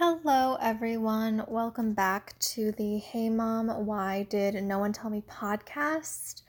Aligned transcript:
Hello, 0.00 0.56
everyone. 0.60 1.44
Welcome 1.48 1.92
back 1.92 2.38
to 2.54 2.70
the 2.70 2.98
Hey 2.98 3.28
Mom, 3.28 3.66
Why 3.84 4.28
Did 4.30 4.54
No 4.62 4.78
One 4.78 4.92
Tell 4.92 5.10
Me 5.10 5.24
podcast. 5.28 6.42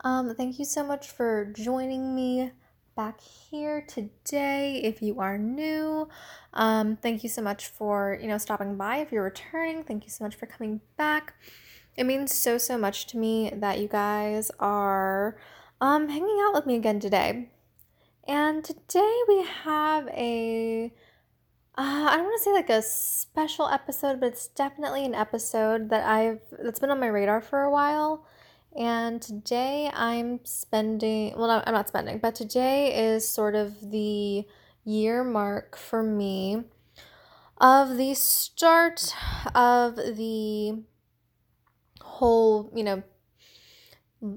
Um, 0.00 0.34
thank 0.34 0.58
you 0.58 0.64
so 0.64 0.82
much 0.82 1.10
for 1.10 1.52
joining 1.54 2.14
me 2.14 2.52
back 2.96 3.20
here 3.20 3.84
today. 3.86 4.80
If 4.82 5.02
you 5.02 5.20
are 5.20 5.36
new, 5.36 6.08
um, 6.54 6.96
thank 6.96 7.22
you 7.22 7.28
so 7.28 7.42
much 7.42 7.66
for 7.66 8.18
you 8.18 8.28
know 8.28 8.38
stopping 8.38 8.78
by. 8.78 8.96
If 8.96 9.12
you're 9.12 9.24
returning, 9.24 9.84
thank 9.84 10.04
you 10.04 10.10
so 10.10 10.24
much 10.24 10.34
for 10.34 10.46
coming 10.46 10.80
back. 10.96 11.34
It 11.98 12.04
means 12.04 12.32
so 12.32 12.56
so 12.56 12.78
much 12.78 13.08
to 13.08 13.18
me 13.18 13.52
that 13.54 13.78
you 13.78 13.88
guys 13.88 14.50
are 14.58 15.36
um, 15.82 16.08
hanging 16.08 16.38
out 16.46 16.54
with 16.54 16.64
me 16.64 16.76
again 16.76 16.98
today. 16.98 17.50
And 18.26 18.64
today 18.64 19.20
we 19.28 19.44
have 19.64 20.08
a 20.08 20.94
uh, 21.78 22.08
I 22.10 22.16
don't 22.16 22.24
want 22.24 22.38
to 22.38 22.44
say 22.44 22.52
like 22.52 22.70
a 22.70 22.80
special 22.80 23.68
episode, 23.68 24.18
but 24.20 24.28
it's 24.28 24.48
definitely 24.48 25.04
an 25.04 25.14
episode 25.14 25.90
that 25.90 26.08
I've 26.08 26.40
that's 26.62 26.78
been 26.78 26.90
on 26.90 27.00
my 27.00 27.08
radar 27.08 27.42
for 27.42 27.62
a 27.62 27.70
while. 27.70 28.26
And 28.74 29.20
today 29.20 29.90
I'm 29.92 30.40
spending, 30.44 31.36
well, 31.36 31.62
I'm 31.66 31.74
not 31.74 31.88
spending, 31.88 32.18
but 32.18 32.34
today 32.34 33.12
is 33.12 33.28
sort 33.28 33.54
of 33.54 33.90
the 33.90 34.46
year 34.84 35.24
mark 35.24 35.76
for 35.76 36.02
me 36.02 36.62
of 37.58 37.96
the 37.96 38.14
start 38.14 39.14
of 39.54 39.96
the 39.96 40.82
whole, 42.00 42.70
you 42.74 42.84
know, 42.84 43.02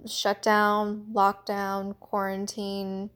shutdown, 0.06 1.08
lockdown, 1.14 1.98
quarantine, 2.00 3.10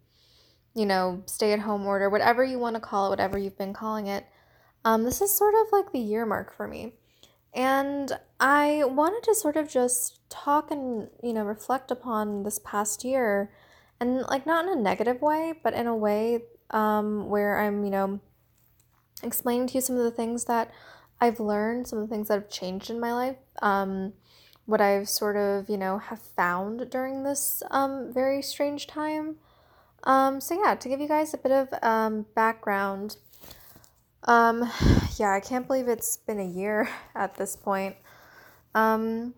you 0.75 0.85
know, 0.85 1.23
stay 1.25 1.53
at 1.53 1.59
home 1.59 1.85
order, 1.85 2.09
whatever 2.09 2.43
you 2.43 2.59
want 2.59 2.75
to 2.75 2.79
call 2.79 3.07
it, 3.07 3.09
whatever 3.09 3.37
you've 3.37 3.57
been 3.57 3.73
calling 3.73 4.07
it. 4.07 4.25
Um, 4.85 5.03
this 5.03 5.21
is 5.21 5.33
sort 5.33 5.53
of 5.55 5.71
like 5.71 5.91
the 5.91 5.99
year 5.99 6.25
mark 6.25 6.55
for 6.55 6.67
me. 6.67 6.93
And 7.53 8.11
I 8.39 8.83
wanted 8.85 9.23
to 9.23 9.35
sort 9.35 9.57
of 9.57 9.69
just 9.69 10.27
talk 10.29 10.71
and, 10.71 11.09
you 11.21 11.33
know, 11.33 11.43
reflect 11.43 11.91
upon 11.91 12.43
this 12.43 12.59
past 12.59 13.03
year 13.03 13.51
and 13.99 14.21
like 14.23 14.45
not 14.45 14.65
in 14.65 14.77
a 14.77 14.81
negative 14.81 15.21
way, 15.21 15.53
but 15.63 15.73
in 15.73 15.85
a 15.85 15.95
way 15.95 16.41
um, 16.71 17.29
where 17.29 17.59
I'm, 17.59 17.83
you 17.83 17.91
know, 17.91 18.19
explaining 19.21 19.67
to 19.67 19.75
you 19.75 19.81
some 19.81 19.97
of 19.97 20.03
the 20.03 20.11
things 20.11 20.45
that 20.45 20.71
I've 21.21 21.39
learned, 21.39 21.87
some 21.87 21.99
of 21.99 22.09
the 22.09 22.13
things 22.13 22.27
that 22.27 22.35
have 22.35 22.49
changed 22.49 22.89
in 22.89 22.99
my 22.99 23.13
life, 23.13 23.37
um, 23.61 24.13
what 24.65 24.81
I've 24.81 25.07
sort 25.07 25.37
of, 25.37 25.69
you 25.69 25.77
know, 25.77 25.99
have 25.99 26.21
found 26.21 26.89
during 26.89 27.23
this 27.23 27.61
um, 27.69 28.11
very 28.11 28.41
strange 28.41 28.87
time. 28.87 29.37
Um, 30.03 30.41
so 30.41 30.61
yeah, 30.61 30.75
to 30.75 30.89
give 30.89 30.99
you 30.99 31.07
guys 31.07 31.33
a 31.33 31.37
bit 31.37 31.51
of 31.51 31.69
um, 31.81 32.25
background, 32.35 33.17
um, 34.25 34.69
yeah, 35.17 35.31
I 35.31 35.39
can't 35.39 35.67
believe 35.67 35.87
it's 35.87 36.17
been 36.17 36.39
a 36.39 36.45
year 36.45 36.89
at 37.15 37.35
this 37.35 37.55
point. 37.55 37.95
Um, 38.75 39.33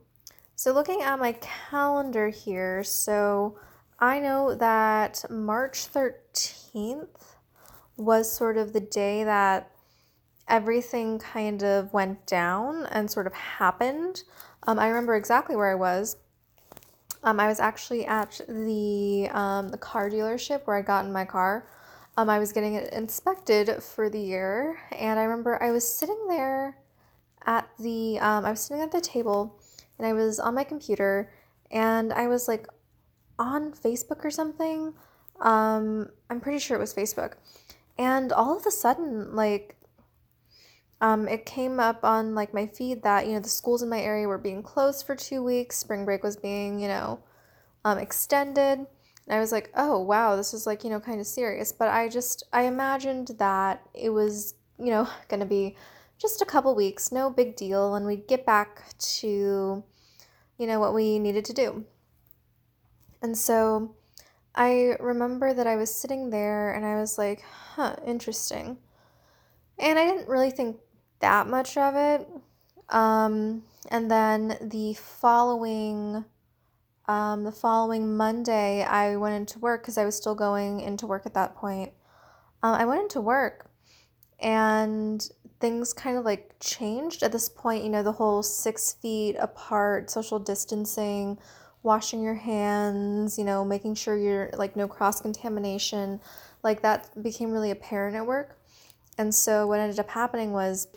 so 0.55 0.71
looking 0.71 1.01
at 1.01 1.19
my 1.19 1.33
calendar 1.33 2.29
here, 2.29 2.83
so 2.83 3.59
I 3.99 4.19
know 4.19 4.55
that 4.55 5.25
March 5.29 5.91
13th 5.91 7.35
was 7.97 8.31
sort 8.31 8.57
of 8.57 8.73
the 8.73 8.79
day 8.79 9.23
that 9.23 9.71
everything 10.47 11.19
kind 11.19 11.63
of 11.63 11.91
went 11.93 12.25
down 12.25 12.85
and 12.87 13.09
sort 13.09 13.27
of 13.27 13.33
happened. 13.33 14.23
Um, 14.63 14.79
I 14.79 14.87
remember 14.87 15.15
exactly 15.15 15.55
where 15.55 15.71
I 15.71 15.75
was. 15.75 16.17
Um, 17.25 17.39
I 17.39 17.47
was 17.47 17.59
actually 17.59 18.05
at 18.05 18.39
the 18.47 19.27
um, 19.31 19.69
the 19.69 19.79
car 19.79 20.11
dealership 20.11 20.61
where 20.65 20.77
I 20.77 20.83
got 20.83 21.05
in 21.05 21.11
my 21.11 21.25
car. 21.25 21.67
Um, 22.17 22.29
I 22.29 22.37
was 22.37 22.53
getting 22.53 22.75
it 22.75 22.93
inspected 22.93 23.81
for 23.83 24.09
the 24.09 24.19
year, 24.19 24.77
and 24.91 25.19
I 25.19 25.23
remember 25.23 25.61
I 25.61 25.71
was 25.71 25.91
sitting 25.91 26.27
there 26.29 26.77
at 27.45 27.67
the 27.79 28.19
um, 28.19 28.45
I 28.45 28.51
was 28.51 28.61
sitting 28.61 28.81
at 28.81 28.91
the 28.91 29.01
table, 29.01 29.59
and 29.97 30.05
I 30.05 30.13
was 30.13 30.39
on 30.39 30.53
my 30.53 30.63
computer, 30.63 31.33
and 31.71 32.13
I 32.13 32.27
was 32.27 32.47
like 32.47 32.67
on 33.39 33.73
Facebook 33.73 34.23
or 34.23 34.29
something. 34.29 34.93
Um, 35.41 36.09
I'm 36.29 36.39
pretty 36.39 36.59
sure 36.59 36.77
it 36.77 36.79
was 36.79 36.93
Facebook, 36.93 37.33
and 37.97 38.31
all 38.31 38.55
of 38.55 38.67
a 38.67 38.71
sudden, 38.71 39.35
like 39.35 39.75
um, 41.01 41.27
it 41.27 41.45
came 41.45 41.79
up 41.79 42.03
on 42.03 42.35
like 42.35 42.53
my 42.53 42.67
feed 42.67 43.03
that 43.03 43.27
you 43.27 43.33
know 43.33 43.39
the 43.39 43.49
schools 43.49 43.83
in 43.83 43.89
my 43.89 43.99
area 43.99 44.27
were 44.27 44.37
being 44.37 44.63
closed 44.63 45.05
for 45.05 45.15
two 45.15 45.43
weeks. 45.43 45.77
Spring 45.77 46.05
break 46.05 46.23
was 46.23 46.37
being 46.37 46.79
you 46.79 46.87
know 46.87 47.19
um, 47.83 47.97
extended, 47.97 48.79
and 48.79 48.87
I 49.27 49.39
was 49.39 49.51
like, 49.51 49.71
oh 49.75 49.99
wow, 49.99 50.35
this 50.35 50.53
is 50.53 50.65
like 50.65 50.83
you 50.83 50.89
know 50.89 50.99
kind 50.99 51.19
of 51.19 51.27
serious. 51.27 51.71
But 51.71 51.89
I 51.89 52.07
just 52.07 52.43
I 52.53 52.63
imagined 52.63 53.31
that 53.39 53.81
it 53.93 54.09
was 54.09 54.55
you 54.79 54.91
know 54.91 55.07
gonna 55.27 55.45
be 55.45 55.75
just 56.17 56.41
a 56.41 56.45
couple 56.45 56.73
weeks, 56.75 57.11
no 57.11 57.29
big 57.29 57.55
deal, 57.55 57.95
and 57.95 58.05
we'd 58.05 58.27
get 58.27 58.45
back 58.45 58.83
to 58.97 59.83
you 60.57 60.67
know 60.67 60.79
what 60.79 60.93
we 60.93 61.19
needed 61.19 61.43
to 61.45 61.53
do. 61.53 61.85
And 63.21 63.37
so 63.37 63.95
I 64.55 64.95
remember 64.99 65.53
that 65.53 65.67
I 65.67 65.75
was 65.75 65.93
sitting 65.93 66.29
there 66.29 66.71
and 66.71 66.85
I 66.85 66.95
was 66.95 67.17
like, 67.17 67.41
huh, 67.41 67.95
interesting. 68.05 68.77
And 69.77 69.99
I 69.99 70.05
didn't 70.05 70.29
really 70.29 70.51
think 70.51 70.77
that 71.19 71.47
much 71.47 71.77
of 71.77 71.95
it. 71.95 72.27
Um, 72.89 73.63
and 73.89 74.09
then 74.09 74.57
the 74.61 74.93
following 74.93 76.25
um, 77.07 77.43
the 77.43 77.51
following 77.51 78.17
Monday, 78.17 78.83
I 78.83 79.15
went 79.15 79.35
into 79.35 79.59
work 79.59 79.83
because 79.83 79.97
I 79.97 80.05
was 80.05 80.15
still 80.15 80.33
going 80.33 80.79
into 80.79 81.05
work 81.05 81.25
at 81.25 81.35
that 81.35 81.55
point. 81.55 81.91
Um, 82.63 82.73
I 82.73 82.85
went 82.85 83.01
into 83.03 83.21
work 83.21 83.69
and 84.39 85.27
things 85.59 85.93
kind 85.93 86.17
of 86.17 86.25
like 86.25 86.55
changed 86.59 87.21
at 87.21 87.31
this 87.31 87.47
point. 87.47 87.83
You 87.83 87.91
know, 87.91 88.01
the 88.01 88.11
whole 88.11 88.41
six 88.41 88.93
feet 88.93 89.35
apart, 89.39 90.09
social 90.09 90.39
distancing, 90.39 91.37
washing 91.83 92.23
your 92.23 92.33
hands, 92.33 93.37
you 93.37 93.43
know, 93.43 93.63
making 93.63 93.95
sure 93.95 94.17
you're 94.17 94.49
like 94.57 94.75
no 94.75 94.87
cross 94.87 95.21
contamination, 95.21 96.19
like 96.63 96.81
that 96.81 97.21
became 97.21 97.51
really 97.51 97.69
apparent 97.69 98.15
at 98.15 98.25
work. 98.25 98.59
And 99.17 99.33
so 99.33 99.67
what 99.67 99.79
ended 99.79 99.99
up 99.99 100.09
happening 100.09 100.51
was 100.51 100.87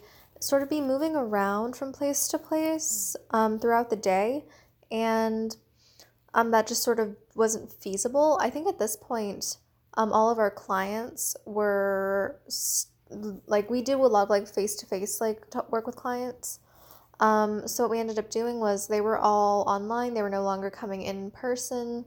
sort 0.40 0.62
of 0.62 0.70
be 0.70 0.80
moving 0.80 1.16
around 1.16 1.76
from 1.76 1.92
place 1.92 2.28
to 2.28 2.38
place 2.38 3.16
um, 3.30 3.58
throughout 3.58 3.90
the 3.90 3.96
day. 3.96 4.44
And 4.90 5.56
um, 6.34 6.50
that 6.50 6.66
just 6.66 6.82
sort 6.82 7.00
of 7.00 7.16
wasn't 7.34 7.72
feasible. 7.72 8.38
I 8.40 8.50
think 8.50 8.66
at 8.66 8.78
this 8.78 8.96
point, 8.96 9.58
um, 9.94 10.12
all 10.12 10.30
of 10.30 10.38
our 10.38 10.50
clients 10.50 11.36
were 11.44 12.40
like, 13.46 13.70
we 13.70 13.82
do 13.82 13.96
a 13.96 14.06
lot 14.06 14.24
of 14.24 14.30
like 14.30 14.46
face 14.46 14.76
to 14.76 14.86
face 14.86 15.20
like 15.20 15.42
work 15.70 15.86
with 15.86 15.96
clients. 15.96 16.60
Um, 17.20 17.66
so 17.66 17.82
what 17.82 17.90
we 17.90 17.98
ended 17.98 18.18
up 18.18 18.30
doing 18.30 18.60
was 18.60 18.86
they 18.86 19.00
were 19.00 19.18
all 19.18 19.64
online. 19.66 20.14
They 20.14 20.22
were 20.22 20.30
no 20.30 20.42
longer 20.42 20.70
coming 20.70 21.02
in 21.02 21.30
person. 21.30 22.04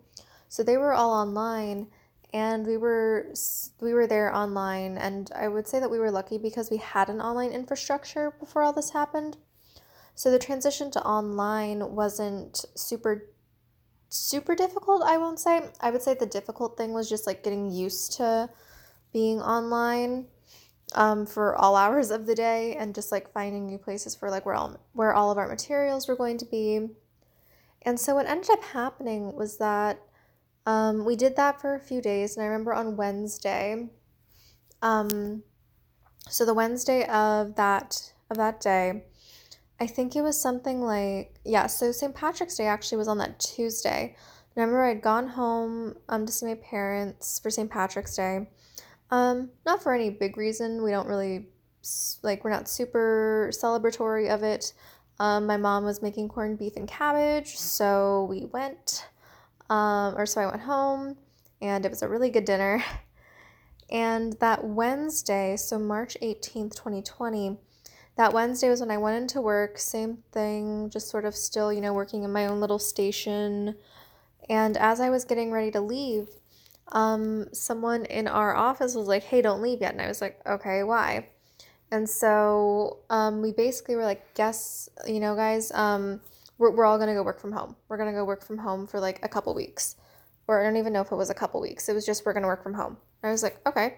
So 0.47 0.63
they 0.63 0.77
were 0.77 0.93
all 0.93 1.11
online 1.11 1.87
and 2.33 2.65
we 2.65 2.77
were 2.77 3.33
we 3.79 3.93
were 3.93 4.07
there 4.07 4.33
online 4.33 4.97
and 4.97 5.31
i 5.35 5.47
would 5.47 5.67
say 5.67 5.79
that 5.79 5.91
we 5.91 5.99
were 5.99 6.11
lucky 6.11 6.37
because 6.37 6.71
we 6.71 6.77
had 6.77 7.09
an 7.09 7.19
online 7.21 7.51
infrastructure 7.51 8.31
before 8.39 8.63
all 8.63 8.73
this 8.73 8.91
happened. 8.91 9.37
So 10.13 10.29
the 10.29 10.39
transition 10.39 10.91
to 10.91 11.03
online 11.03 11.95
wasn't 11.95 12.65
super 12.75 13.29
super 14.09 14.55
difficult 14.55 15.03
i 15.03 15.17
won't 15.17 15.39
say. 15.39 15.61
I 15.79 15.91
would 15.91 16.01
say 16.01 16.13
the 16.13 16.25
difficult 16.25 16.77
thing 16.77 16.93
was 16.93 17.09
just 17.09 17.27
like 17.27 17.43
getting 17.43 17.71
used 17.71 18.13
to 18.17 18.49
being 19.13 19.41
online 19.41 20.27
um, 20.93 21.25
for 21.25 21.55
all 21.55 21.75
hours 21.75 22.11
of 22.11 22.25
the 22.25 22.35
day 22.35 22.75
and 22.75 22.93
just 22.93 23.11
like 23.11 23.31
finding 23.31 23.65
new 23.65 23.77
places 23.77 24.15
for 24.15 24.29
like 24.29 24.45
where 24.45 24.55
all 24.55 24.77
where 24.93 25.13
all 25.13 25.31
of 25.31 25.37
our 25.37 25.47
materials 25.47 26.07
were 26.07 26.15
going 26.15 26.37
to 26.37 26.45
be. 26.45 26.89
And 27.83 27.99
so 27.99 28.15
what 28.15 28.27
ended 28.27 28.51
up 28.51 28.63
happening 28.63 29.33
was 29.35 29.57
that 29.57 30.01
um, 30.65 31.05
we 31.05 31.15
did 31.15 31.35
that 31.35 31.59
for 31.59 31.75
a 31.75 31.79
few 31.79 32.01
days, 32.01 32.35
and 32.35 32.43
I 32.43 32.47
remember 32.47 32.73
on 32.73 32.95
Wednesday, 32.95 33.89
um, 34.81 35.43
so 36.29 36.45
the 36.45 36.53
Wednesday 36.53 37.05
of 37.07 37.55
that 37.55 38.13
of 38.29 38.37
that 38.37 38.61
day, 38.61 39.03
I 39.79 39.87
think 39.87 40.15
it 40.15 40.21
was 40.21 40.39
something 40.39 40.81
like 40.81 41.35
yeah. 41.43 41.67
So 41.67 41.91
St. 41.91 42.13
Patrick's 42.13 42.55
Day 42.55 42.67
actually 42.67 42.99
was 42.99 43.07
on 43.07 43.17
that 43.17 43.39
Tuesday. 43.39 44.15
I 44.15 44.59
remember 44.59 44.83
I'd 44.83 45.01
gone 45.01 45.29
home 45.29 45.95
um, 46.09 46.25
to 46.25 46.31
see 46.31 46.45
my 46.45 46.55
parents 46.55 47.39
for 47.39 47.49
St. 47.49 47.69
Patrick's 47.69 48.15
Day. 48.15 48.49
Um, 49.09 49.49
not 49.65 49.81
for 49.81 49.93
any 49.93 50.09
big 50.09 50.37
reason. 50.37 50.83
We 50.83 50.91
don't 50.91 51.07
really 51.07 51.47
like 52.21 52.43
we're 52.43 52.51
not 52.51 52.69
super 52.69 53.49
celebratory 53.53 54.29
of 54.29 54.43
it. 54.43 54.73
Um, 55.19 55.45
my 55.45 55.57
mom 55.57 55.83
was 55.83 56.01
making 56.01 56.29
corned 56.29 56.57
beef 56.57 56.75
and 56.75 56.87
cabbage, 56.87 57.57
so 57.57 58.27
we 58.29 58.45
went. 58.45 59.05
Um, 59.71 60.17
or 60.17 60.25
so 60.25 60.41
I 60.41 60.47
went 60.47 60.63
home 60.63 61.15
and 61.61 61.85
it 61.85 61.89
was 61.89 62.01
a 62.01 62.09
really 62.09 62.29
good 62.29 62.45
dinner. 62.45 62.83
And 63.93 64.39
that 64.39 64.63
Wednesday, 64.63 65.57
so 65.57 65.77
March 65.77 66.15
18th, 66.21 66.75
2020, 66.75 67.57
that 68.15 68.31
Wednesday 68.31 68.69
was 68.69 68.79
when 68.79 68.89
I 68.89 68.95
went 68.95 69.21
into 69.21 69.41
work. 69.41 69.77
Same 69.77 70.19
thing, 70.31 70.89
just 70.89 71.09
sort 71.09 71.25
of 71.25 71.35
still, 71.35 71.73
you 71.73 71.81
know, 71.81 71.91
working 71.91 72.23
in 72.23 72.31
my 72.31 72.45
own 72.45 72.61
little 72.61 72.79
station. 72.79 73.75
And 74.47 74.77
as 74.77 75.01
I 75.01 75.09
was 75.09 75.25
getting 75.25 75.51
ready 75.51 75.71
to 75.71 75.81
leave, 75.81 76.29
um, 76.93 77.53
someone 77.53 78.05
in 78.05 78.29
our 78.29 78.55
office 78.55 78.95
was 78.95 79.09
like, 79.09 79.23
hey, 79.23 79.41
don't 79.41 79.61
leave 79.61 79.81
yet. 79.81 79.91
And 79.91 80.01
I 80.01 80.07
was 80.07 80.21
like, 80.21 80.39
okay, 80.47 80.83
why? 80.83 81.27
And 81.91 82.09
so 82.09 82.99
um, 83.09 83.41
we 83.41 83.51
basically 83.51 83.97
were 83.97 84.05
like, 84.05 84.35
guess, 84.35 84.87
you 85.05 85.19
know, 85.19 85.35
guys, 85.35 85.69
um, 85.73 86.21
we're, 86.61 86.69
we're 86.69 86.85
all 86.85 86.97
going 86.97 87.09
to 87.09 87.15
go 87.15 87.23
work 87.23 87.39
from 87.39 87.51
home. 87.51 87.75
We're 87.89 87.97
going 87.97 88.09
to 88.09 88.15
go 88.15 88.23
work 88.23 88.45
from 88.45 88.59
home 88.59 88.85
for 88.85 88.99
like 88.99 89.19
a 89.23 89.27
couple 89.27 89.55
weeks. 89.55 89.95
Or 90.47 90.61
I 90.61 90.63
don't 90.63 90.77
even 90.77 90.93
know 90.93 91.01
if 91.01 91.11
it 91.11 91.15
was 91.15 91.31
a 91.31 91.33
couple 91.33 91.59
weeks. 91.59 91.89
It 91.89 91.93
was 91.93 92.05
just, 92.05 92.23
we're 92.23 92.33
going 92.33 92.43
to 92.43 92.47
work 92.47 92.61
from 92.61 92.75
home. 92.75 92.97
I 93.23 93.31
was 93.31 93.41
like, 93.41 93.59
okay. 93.67 93.97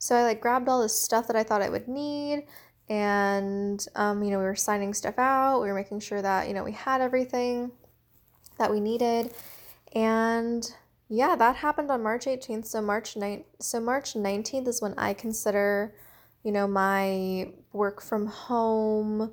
So 0.00 0.16
I 0.16 0.24
like 0.24 0.40
grabbed 0.40 0.68
all 0.68 0.82
this 0.82 1.00
stuff 1.00 1.28
that 1.28 1.36
I 1.36 1.44
thought 1.44 1.62
I 1.62 1.68
would 1.68 1.86
need. 1.86 2.46
And, 2.88 3.86
um, 3.94 4.24
you 4.24 4.30
know, 4.32 4.38
we 4.38 4.44
were 4.44 4.56
signing 4.56 4.92
stuff 4.92 5.18
out. 5.18 5.60
We 5.60 5.68
were 5.68 5.74
making 5.74 6.00
sure 6.00 6.20
that, 6.20 6.48
you 6.48 6.54
know, 6.54 6.64
we 6.64 6.72
had 6.72 7.00
everything 7.00 7.70
that 8.58 8.72
we 8.72 8.80
needed. 8.80 9.32
And 9.94 10.68
yeah, 11.08 11.36
that 11.36 11.56
happened 11.56 11.92
on 11.92 12.02
March 12.02 12.24
18th. 12.24 12.66
So 12.66 12.82
March 12.82 13.14
9th, 13.14 13.44
so 13.60 13.78
March 13.78 14.14
19th 14.14 14.66
is 14.66 14.82
when 14.82 14.94
I 14.98 15.14
consider, 15.14 15.94
you 16.42 16.50
know, 16.50 16.66
my 16.66 17.52
work 17.72 18.02
from 18.02 18.26
home, 18.26 19.32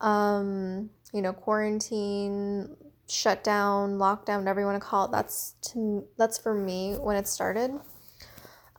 um, 0.00 0.88
you 1.12 1.22
know, 1.22 1.32
quarantine, 1.32 2.76
shutdown, 3.08 3.98
lockdown, 3.98 4.38
whatever 4.38 4.60
you 4.60 4.66
want 4.66 4.80
to 4.80 4.86
call 4.86 5.06
it. 5.06 5.12
That's 5.12 5.54
to 5.72 6.04
that's 6.16 6.38
for 6.38 6.54
me 6.54 6.94
when 6.94 7.16
it 7.16 7.26
started. 7.26 7.72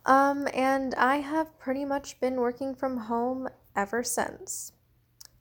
Um, 0.04 0.48
and 0.52 0.94
I 0.96 1.16
have 1.16 1.58
pretty 1.58 1.84
much 1.84 2.20
been 2.20 2.36
working 2.36 2.74
from 2.74 2.96
home 2.96 3.48
ever 3.76 4.02
since. 4.02 4.72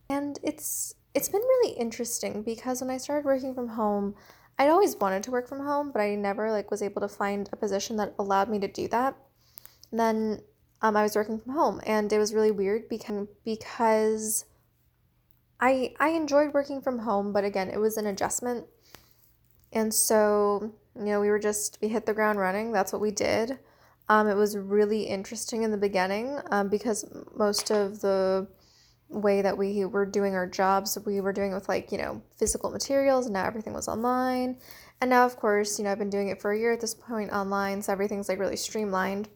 And 0.09 0.39
it's 0.43 0.95
it's 1.13 1.29
been 1.29 1.41
really 1.41 1.77
interesting 1.77 2.43
because 2.43 2.81
when 2.81 2.89
I 2.89 2.97
started 2.97 3.25
working 3.25 3.53
from 3.53 3.69
home, 3.69 4.15
I'd 4.59 4.69
always 4.69 4.95
wanted 4.95 5.23
to 5.23 5.31
work 5.31 5.47
from 5.47 5.65
home, 5.65 5.91
but 5.91 6.01
I 6.01 6.15
never 6.15 6.51
like 6.51 6.71
was 6.71 6.81
able 6.81 7.01
to 7.01 7.07
find 7.07 7.49
a 7.51 7.55
position 7.55 7.97
that 7.97 8.13
allowed 8.19 8.49
me 8.49 8.59
to 8.59 8.67
do 8.67 8.87
that. 8.89 9.15
And 9.89 9.99
then 9.99 10.41
um, 10.81 10.95
I 10.95 11.03
was 11.03 11.15
working 11.15 11.39
from 11.39 11.53
home, 11.53 11.81
and 11.85 12.11
it 12.11 12.17
was 12.17 12.33
really 12.33 12.51
weird 12.51 12.87
because 12.89 13.27
because 13.43 14.45
I 15.61 15.93
I 15.99 16.09
enjoyed 16.09 16.53
working 16.53 16.81
from 16.81 16.99
home, 16.99 17.31
but 17.31 17.45
again, 17.45 17.69
it 17.69 17.79
was 17.79 17.97
an 17.97 18.07
adjustment. 18.07 18.65
And 19.71 19.93
so, 19.93 20.73
you 20.95 21.05
know, 21.05 21.21
we 21.21 21.29
were 21.29 21.39
just 21.39 21.77
we 21.81 21.87
hit 21.87 22.05
the 22.05 22.13
ground 22.13 22.39
running. 22.39 22.71
That's 22.71 22.91
what 22.91 23.01
we 23.01 23.11
did. 23.11 23.59
Um, 24.09 24.27
it 24.27 24.35
was 24.35 24.57
really 24.57 25.03
interesting 25.03 25.63
in 25.63 25.71
the 25.71 25.77
beginning 25.77 26.37
um, 26.49 26.67
because 26.67 27.05
most 27.37 27.71
of 27.71 28.01
the 28.01 28.47
way 29.07 29.41
that 29.41 29.57
we 29.57 29.85
were 29.85 30.05
doing 30.05 30.35
our 30.35 30.47
jobs, 30.47 30.97
we 31.05 31.21
were 31.21 31.31
doing 31.31 31.53
with 31.53 31.69
like, 31.69 31.91
you 31.91 31.97
know, 31.97 32.21
physical 32.37 32.71
materials, 32.71 33.25
and 33.25 33.33
now 33.33 33.45
everything 33.45 33.73
was 33.73 33.87
online. 33.87 34.57
And 34.99 35.09
now, 35.09 35.25
of 35.25 35.37
course, 35.37 35.77
you 35.77 35.85
know, 35.85 35.91
I've 35.91 35.99
been 35.99 36.09
doing 36.09 36.29
it 36.29 36.41
for 36.41 36.51
a 36.51 36.59
year 36.59 36.73
at 36.73 36.81
this 36.81 36.93
point 36.93 37.31
online, 37.31 37.81
so 37.81 37.93
everything's 37.93 38.27
like 38.27 38.39
really 38.39 38.57
streamlined. 38.57 39.29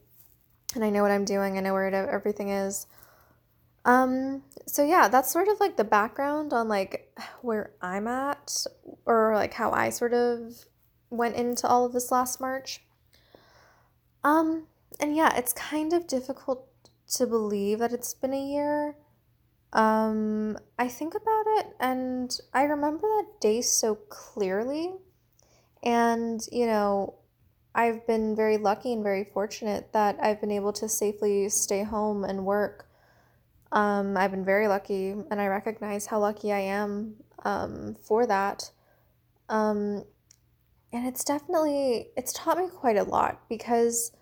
And 0.73 0.83
I 0.83 0.89
know 0.89 1.03
what 1.03 1.11
I'm 1.11 1.25
doing, 1.25 1.57
I 1.57 1.61
know 1.61 1.73
where 1.73 1.87
it, 1.87 1.93
everything 1.93 2.49
is. 2.49 2.87
Um, 3.85 4.43
so 4.67 4.83
yeah, 4.83 5.07
that's 5.07 5.31
sort 5.31 5.47
of 5.47 5.59
like 5.59 5.77
the 5.77 5.83
background 5.83 6.51
on 6.51 6.67
like 6.67 7.11
where 7.41 7.71
I'm 7.81 8.07
at 8.07 8.65
or 9.05 9.33
like 9.35 9.53
how 9.53 9.71
I 9.71 9.89
sort 9.89 10.13
of 10.13 10.65
went 11.09 11.35
into 11.35 11.67
all 11.67 11.85
of 11.85 11.93
this 11.93 12.11
last 12.11 12.41
March. 12.41 12.81
Um, 14.23 14.67
and 14.99 15.15
yeah, 15.15 15.35
it's 15.37 15.53
kind 15.53 15.93
of 15.93 16.07
difficult 16.07 16.67
to 17.13 17.27
believe 17.27 17.79
that 17.79 17.93
it's 17.93 18.13
been 18.13 18.33
a 18.33 18.43
year 18.43 18.95
um, 19.75 20.57
I 20.79 20.87
think 20.87 21.15
about 21.15 21.43
it 21.57 21.67
and 21.81 22.39
I 22.53 22.63
remember 22.63 23.01
that 23.01 23.41
day 23.41 23.61
so 23.61 23.95
clearly. 23.95 24.93
And, 25.83 26.41
you 26.51 26.65
know, 26.65 27.15
I've 27.75 28.07
been 28.07 28.37
very 28.37 28.57
lucky 28.57 28.93
and 28.93 29.03
very 29.03 29.25
fortunate 29.25 29.91
that 29.91 30.17
I've 30.21 30.39
been 30.39 30.51
able 30.51 30.71
to 30.73 30.87
safely 30.87 31.49
stay 31.49 31.83
home 31.83 32.23
and 32.23 32.45
work. 32.45 32.84
Um, 33.75 34.15
I've 34.15 34.31
been 34.31 34.45
very 34.45 34.69
lucky 34.69 35.11
and 35.11 35.39
I 35.41 35.47
recognize 35.47 36.05
how 36.05 36.19
lucky 36.19 36.53
I 36.53 36.59
am 36.59 37.15
um, 37.43 37.95
for 38.01 38.25
that. 38.25 38.71
Um, 39.49 40.05
and 40.93 41.05
it's 41.05 41.25
definitely, 41.25 42.07
it's 42.15 42.31
taught 42.31 42.57
me 42.57 42.69
quite 42.73 42.95
a 42.95 43.03
lot 43.03 43.41
because, 43.49 44.13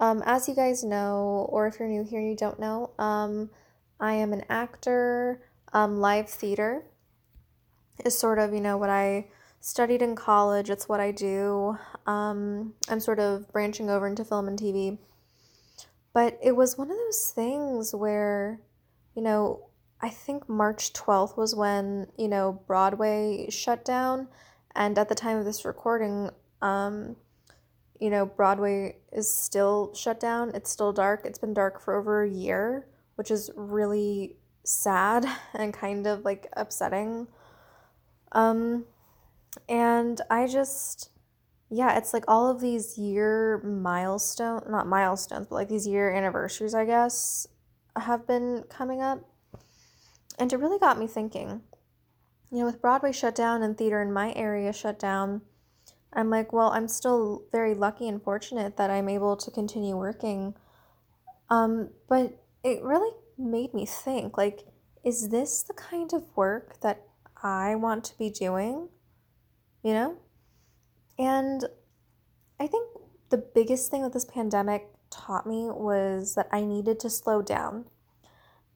um, 0.00 0.24
as 0.26 0.48
you 0.48 0.56
guys 0.56 0.82
know, 0.82 1.46
or 1.50 1.68
if 1.68 1.78
you're 1.78 1.88
new 1.88 2.02
here 2.02 2.18
and 2.18 2.28
you 2.28 2.36
don't 2.36 2.58
know, 2.58 2.90
um, 2.98 3.48
I 4.00 4.14
am 4.14 4.32
an 4.32 4.42
actor. 4.50 5.40
Um, 5.72 5.98
live 5.98 6.28
theater 6.28 6.84
is 8.04 8.18
sort 8.18 8.38
of, 8.38 8.52
you 8.52 8.60
know, 8.60 8.76
what 8.76 8.90
I 8.90 9.28
studied 9.60 10.02
in 10.02 10.16
college. 10.16 10.68
It's 10.68 10.88
what 10.88 11.00
I 11.00 11.12
do. 11.12 11.78
I'm 12.06 12.72
sort 12.98 13.20
of 13.20 13.52
branching 13.52 13.88
over 13.88 14.06
into 14.06 14.24
film 14.24 14.48
and 14.48 14.58
TV. 14.58 14.98
But 16.12 16.38
it 16.42 16.56
was 16.56 16.78
one 16.78 16.90
of 16.90 16.96
those 16.96 17.30
things 17.30 17.94
where, 17.94 18.60
you 19.16 19.22
know, 19.22 19.66
I 20.00 20.10
think 20.10 20.48
March 20.48 20.92
12th 20.92 21.36
was 21.36 21.54
when, 21.54 22.06
you 22.16 22.28
know, 22.28 22.60
Broadway 22.66 23.48
shut 23.50 23.84
down. 23.84 24.28
And 24.76 24.98
at 24.98 25.08
the 25.08 25.14
time 25.14 25.38
of 25.38 25.44
this 25.44 25.64
recording, 25.64 26.30
um, 26.62 27.16
you 27.98 28.10
know, 28.10 28.26
Broadway 28.26 28.98
is 29.10 29.32
still 29.32 29.94
shut 29.94 30.20
down. 30.20 30.52
It's 30.54 30.70
still 30.70 30.92
dark. 30.92 31.22
It's 31.24 31.38
been 31.38 31.54
dark 31.54 31.80
for 31.80 31.96
over 31.96 32.22
a 32.22 32.30
year 32.30 32.86
which 33.16 33.30
is 33.30 33.50
really 33.56 34.36
sad 34.62 35.26
and 35.54 35.74
kind 35.74 36.06
of 36.06 36.24
like 36.24 36.46
upsetting. 36.56 37.26
Um, 38.32 38.84
and 39.68 40.20
I 40.30 40.46
just, 40.46 41.10
yeah, 41.70 41.96
it's 41.98 42.12
like 42.12 42.24
all 42.28 42.48
of 42.48 42.60
these 42.60 42.96
year 42.96 43.58
milestone, 43.64 44.62
not 44.70 44.86
milestones, 44.86 45.46
but 45.48 45.56
like 45.56 45.68
these 45.68 45.86
year 45.86 46.14
anniversaries, 46.14 46.74
I 46.74 46.84
guess, 46.84 47.46
have 47.96 48.26
been 48.26 48.64
coming 48.68 49.00
up. 49.00 49.20
And 50.38 50.52
it 50.52 50.58
really 50.58 50.78
got 50.78 50.98
me 50.98 51.06
thinking. 51.06 51.62
You 52.50 52.58
know, 52.58 52.66
with 52.66 52.80
Broadway 52.80 53.12
shut 53.12 53.34
down 53.34 53.62
and 53.62 53.76
theater 53.76 54.00
in 54.02 54.12
my 54.12 54.32
area 54.34 54.72
shut 54.72 54.98
down, 54.98 55.42
I'm 56.12 56.30
like, 56.30 56.52
well, 56.52 56.70
I'm 56.70 56.88
still 56.88 57.44
very 57.52 57.74
lucky 57.74 58.08
and 58.08 58.22
fortunate 58.22 58.76
that 58.76 58.90
I'm 58.90 59.08
able 59.08 59.36
to 59.36 59.50
continue 59.50 59.96
working. 59.96 60.54
Um, 61.50 61.90
but 62.08 62.42
it 62.64 62.82
really 62.82 63.12
made 63.38 63.74
me 63.74 63.86
think 63.86 64.38
like, 64.38 64.60
is 65.04 65.28
this 65.28 65.62
the 65.62 65.74
kind 65.74 66.12
of 66.12 66.24
work 66.36 66.80
that 66.80 67.02
I 67.42 67.74
want 67.74 68.04
to 68.04 68.18
be 68.18 68.30
doing? 68.30 68.88
You 69.82 69.92
know? 69.92 70.16
And 71.18 71.64
I 72.58 72.66
think 72.66 72.88
the 73.30 73.38
biggest 73.38 73.90
thing 73.90 74.02
that 74.02 74.12
this 74.12 74.24
pandemic 74.24 74.88
taught 75.16 75.46
me 75.46 75.68
was 75.70 76.34
that 76.34 76.48
I 76.52 76.62
needed 76.62 77.00
to 77.00 77.10
slow 77.10 77.42
down. 77.42 77.86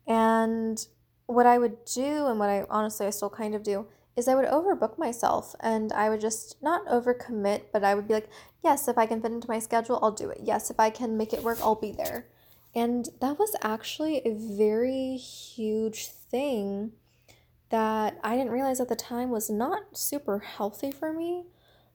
And 0.07 0.85
what 1.27 1.47
I 1.47 1.59
would 1.59 1.85
do, 1.85 2.27
and 2.27 2.39
what 2.39 2.49
I 2.49 2.65
honestly 2.69 3.07
I 3.07 3.11
still 3.11 3.31
kind 3.31 3.55
of 3.55 3.63
do, 3.63 3.87
is 4.17 4.27
I 4.27 4.35
would 4.35 4.47
overbook 4.47 4.99
myself 4.99 5.55
and 5.61 5.93
I 5.93 6.09
would 6.09 6.21
just 6.21 6.63
not 6.63 6.87
overcommit, 6.87 7.65
but 7.73 7.85
I 7.85 7.95
would 7.95 8.09
be 8.09 8.15
like, 8.15 8.29
yes, 8.63 8.89
if 8.89 8.99
I 8.99 9.07
can 9.07 9.21
fit 9.21 9.33
into 9.33 9.49
my 9.49 9.59
schedule, 9.59 9.99
I'll 10.03 10.11
do 10.11 10.31
it. 10.31 10.41
Yes, 10.43 10.71
if 10.71 10.81
I 10.81 10.91
can 10.91 11.17
make 11.17 11.33
it 11.33 11.43
work, 11.43 11.59
I'll 11.63 11.77
be 11.77 11.93
there. 11.93 12.27
And 12.75 13.09
that 13.21 13.39
was 13.39 13.55
actually 13.63 14.19
a 14.25 14.35
very 14.35 15.17
huge 15.17 16.07
thing 16.07 16.93
that 17.71 18.19
I 18.23 18.37
didn't 18.37 18.53
realize 18.53 18.81
at 18.81 18.89
the 18.89 18.97
time 18.97 19.31
was 19.31 19.49
not 19.49 19.97
super 19.97 20.41
healthy 20.41 20.91
for 20.91 21.13
me. 21.13 21.47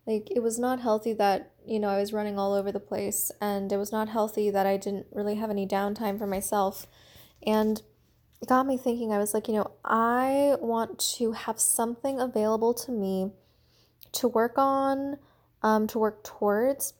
Like, 0.07 0.29
it 0.31 0.41
was 0.41 0.59
not 0.59 0.81
healthy 0.81 1.13
that, 1.13 1.51
you 1.65 1.79
know, 1.79 1.89
I 1.89 1.99
was 1.99 2.13
running 2.13 2.37
all 2.37 2.53
over 2.53 2.71
the 2.71 2.79
place, 2.79 3.31
and 3.41 3.71
it 3.71 3.77
was 3.77 3.91
not 3.91 4.09
healthy 4.09 4.51
that 4.51 4.67
I 4.67 4.77
didn't 4.77 5.07
really 5.11 5.35
have 5.35 5.49
any 5.49 5.65
downtime 5.65 6.19
for 6.19 6.27
myself. 6.27 6.85
And 7.45 7.81
it 8.41 8.49
got 8.49 8.67
me 8.67 8.77
thinking, 8.77 9.11
I 9.11 9.17
was 9.17 9.33
like, 9.33 9.47
you 9.47 9.55
know, 9.55 9.71
I 9.83 10.57
want 10.61 10.99
to 11.17 11.31
have 11.31 11.59
something 11.59 12.19
available 12.19 12.73
to 12.75 12.91
me 12.91 13.31
to 14.11 14.27
work 14.27 14.53
on, 14.57 15.17
um, 15.63 15.87
to 15.87 15.99
work 15.99 16.23
towards 16.23 16.93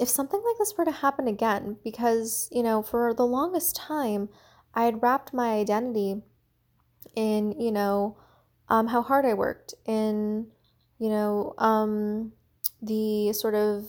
if 0.00 0.08
something 0.08 0.42
like 0.42 0.56
this 0.58 0.74
were 0.78 0.84
to 0.86 0.90
happen 0.90 1.28
again, 1.28 1.76
because, 1.84 2.48
you 2.50 2.62
know, 2.62 2.82
for 2.82 3.12
the 3.12 3.26
longest 3.26 3.76
time, 3.76 4.30
I 4.74 4.84
had 4.84 5.02
wrapped 5.02 5.34
my 5.34 5.50
identity 5.50 6.22
in, 7.14 7.60
you 7.60 7.70
know, 7.70 8.16
um, 8.68 8.86
how 8.86 9.02
hard 9.02 9.26
I 9.26 9.34
worked, 9.34 9.74
in, 9.84 10.46
you 10.98 11.10
know, 11.10 11.54
um, 11.58 12.32
the 12.82 13.32
sort 13.32 13.54
of 13.54 13.84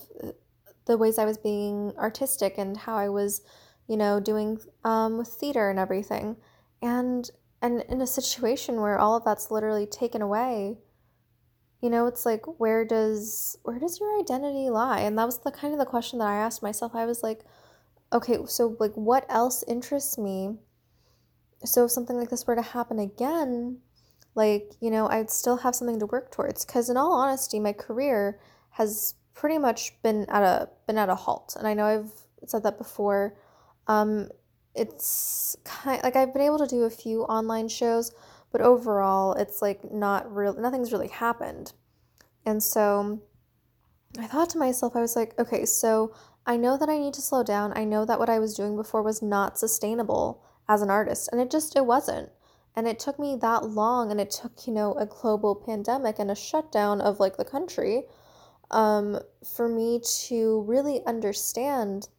the 0.85 0.97
ways 0.97 1.17
I 1.17 1.25
was 1.25 1.37
being 1.37 1.93
artistic 1.97 2.57
and 2.57 2.75
how 2.75 2.95
I 2.95 3.09
was, 3.09 3.41
you 3.87 3.97
know, 3.97 4.19
doing 4.19 4.59
um, 4.83 5.17
with 5.17 5.27
theater 5.27 5.69
and 5.69 5.79
everything. 5.79 6.37
And 6.81 7.29
and 7.61 7.83
in 7.89 8.01
a 8.01 8.07
situation 8.07 8.81
where 8.81 8.97
all 8.97 9.15
of 9.15 9.23
that's 9.23 9.51
literally 9.51 9.85
taken 9.85 10.21
away, 10.21 10.79
you 11.81 11.89
know 11.89 12.07
it's 12.07 12.25
like 12.25 12.45
where 12.59 12.85
does 12.85 13.57
where 13.63 13.79
does 13.79 13.99
your 13.99 14.19
identity 14.19 14.69
lie? 14.69 14.99
And 14.99 15.17
that 15.17 15.25
was 15.25 15.39
the 15.39 15.51
kind 15.51 15.73
of 15.73 15.79
the 15.79 15.85
question 15.85 16.19
that 16.19 16.27
i 16.27 16.35
asked 16.35 16.63
myself. 16.63 16.93
I 16.95 17.05
was 17.05 17.23
like 17.23 17.41
okay 18.13 18.37
so 18.45 18.75
like 18.79 18.93
what 18.93 19.25
else 19.29 19.63
interests 19.67 20.17
me? 20.17 20.57
So 21.63 21.85
if 21.85 21.91
something 21.91 22.17
like 22.17 22.29
this 22.29 22.45
were 22.47 22.55
to 22.55 22.61
happen 22.61 22.99
again 22.99 23.79
like 24.33 24.71
you 24.79 24.89
know 24.89 25.09
i'd 25.09 25.29
still 25.29 25.57
have 25.57 25.75
something 25.75 25.99
to 25.99 26.05
work 26.05 26.31
towards. 26.31 26.65
Because 26.65 26.89
in 26.89 26.97
all 26.97 27.13
honesty 27.13 27.59
my 27.59 27.73
career 27.73 28.39
has 28.71 29.15
pretty 29.33 29.57
much 29.57 30.01
been 30.01 30.25
at 30.29 30.43
a 30.43 30.69
been 30.87 30.97
at 30.97 31.09
a 31.09 31.15
halt 31.15 31.55
and 31.57 31.67
i 31.67 31.73
know 31.73 31.85
i've 31.85 32.11
said 32.47 32.63
that 32.63 32.77
before 32.77 33.35
um 33.87 34.27
it's 34.75 35.57
kind 35.63 36.01
like 36.03 36.15
I've 36.15 36.33
been 36.33 36.41
able 36.41 36.59
to 36.59 36.67
do 36.67 36.83
a 36.83 36.89
few 36.89 37.23
online 37.23 37.67
shows, 37.67 38.11
but 38.51 38.61
overall 38.61 39.33
it's 39.33 39.61
like 39.61 39.91
not 39.91 40.33
real 40.33 40.53
nothing's 40.53 40.91
really 40.91 41.09
happened. 41.09 41.73
And 42.45 42.61
so 42.63 43.21
I 44.17 44.27
thought 44.27 44.49
to 44.51 44.57
myself, 44.57 44.95
I 44.95 45.01
was 45.01 45.15
like, 45.15 45.37
okay, 45.39 45.65
so 45.65 46.13
I 46.45 46.57
know 46.57 46.77
that 46.77 46.89
I 46.89 46.97
need 46.97 47.13
to 47.15 47.21
slow 47.21 47.43
down. 47.43 47.77
I 47.77 47.83
know 47.83 48.03
that 48.05 48.19
what 48.19 48.29
I 48.29 48.39
was 48.39 48.55
doing 48.55 48.75
before 48.75 49.03
was 49.03 49.21
not 49.21 49.59
sustainable 49.59 50.43
as 50.67 50.81
an 50.81 50.89
artist, 50.89 51.29
and 51.31 51.39
it 51.39 51.51
just 51.51 51.75
it 51.75 51.85
wasn't. 51.85 52.29
And 52.75 52.87
it 52.87 52.99
took 52.99 53.19
me 53.19 53.35
that 53.41 53.65
long 53.65 54.11
and 54.11 54.21
it 54.21 54.31
took, 54.31 54.65
you 54.65 54.71
know, 54.71 54.93
a 54.93 55.05
global 55.05 55.55
pandemic 55.55 56.19
and 56.19 56.31
a 56.31 56.35
shutdown 56.35 57.01
of 57.01 57.19
like 57.19 57.35
the 57.35 57.43
country 57.43 58.03
um 58.71 59.19
for 59.55 59.67
me 59.67 60.01
to 60.27 60.61
really 60.67 61.05
understand 61.05 62.09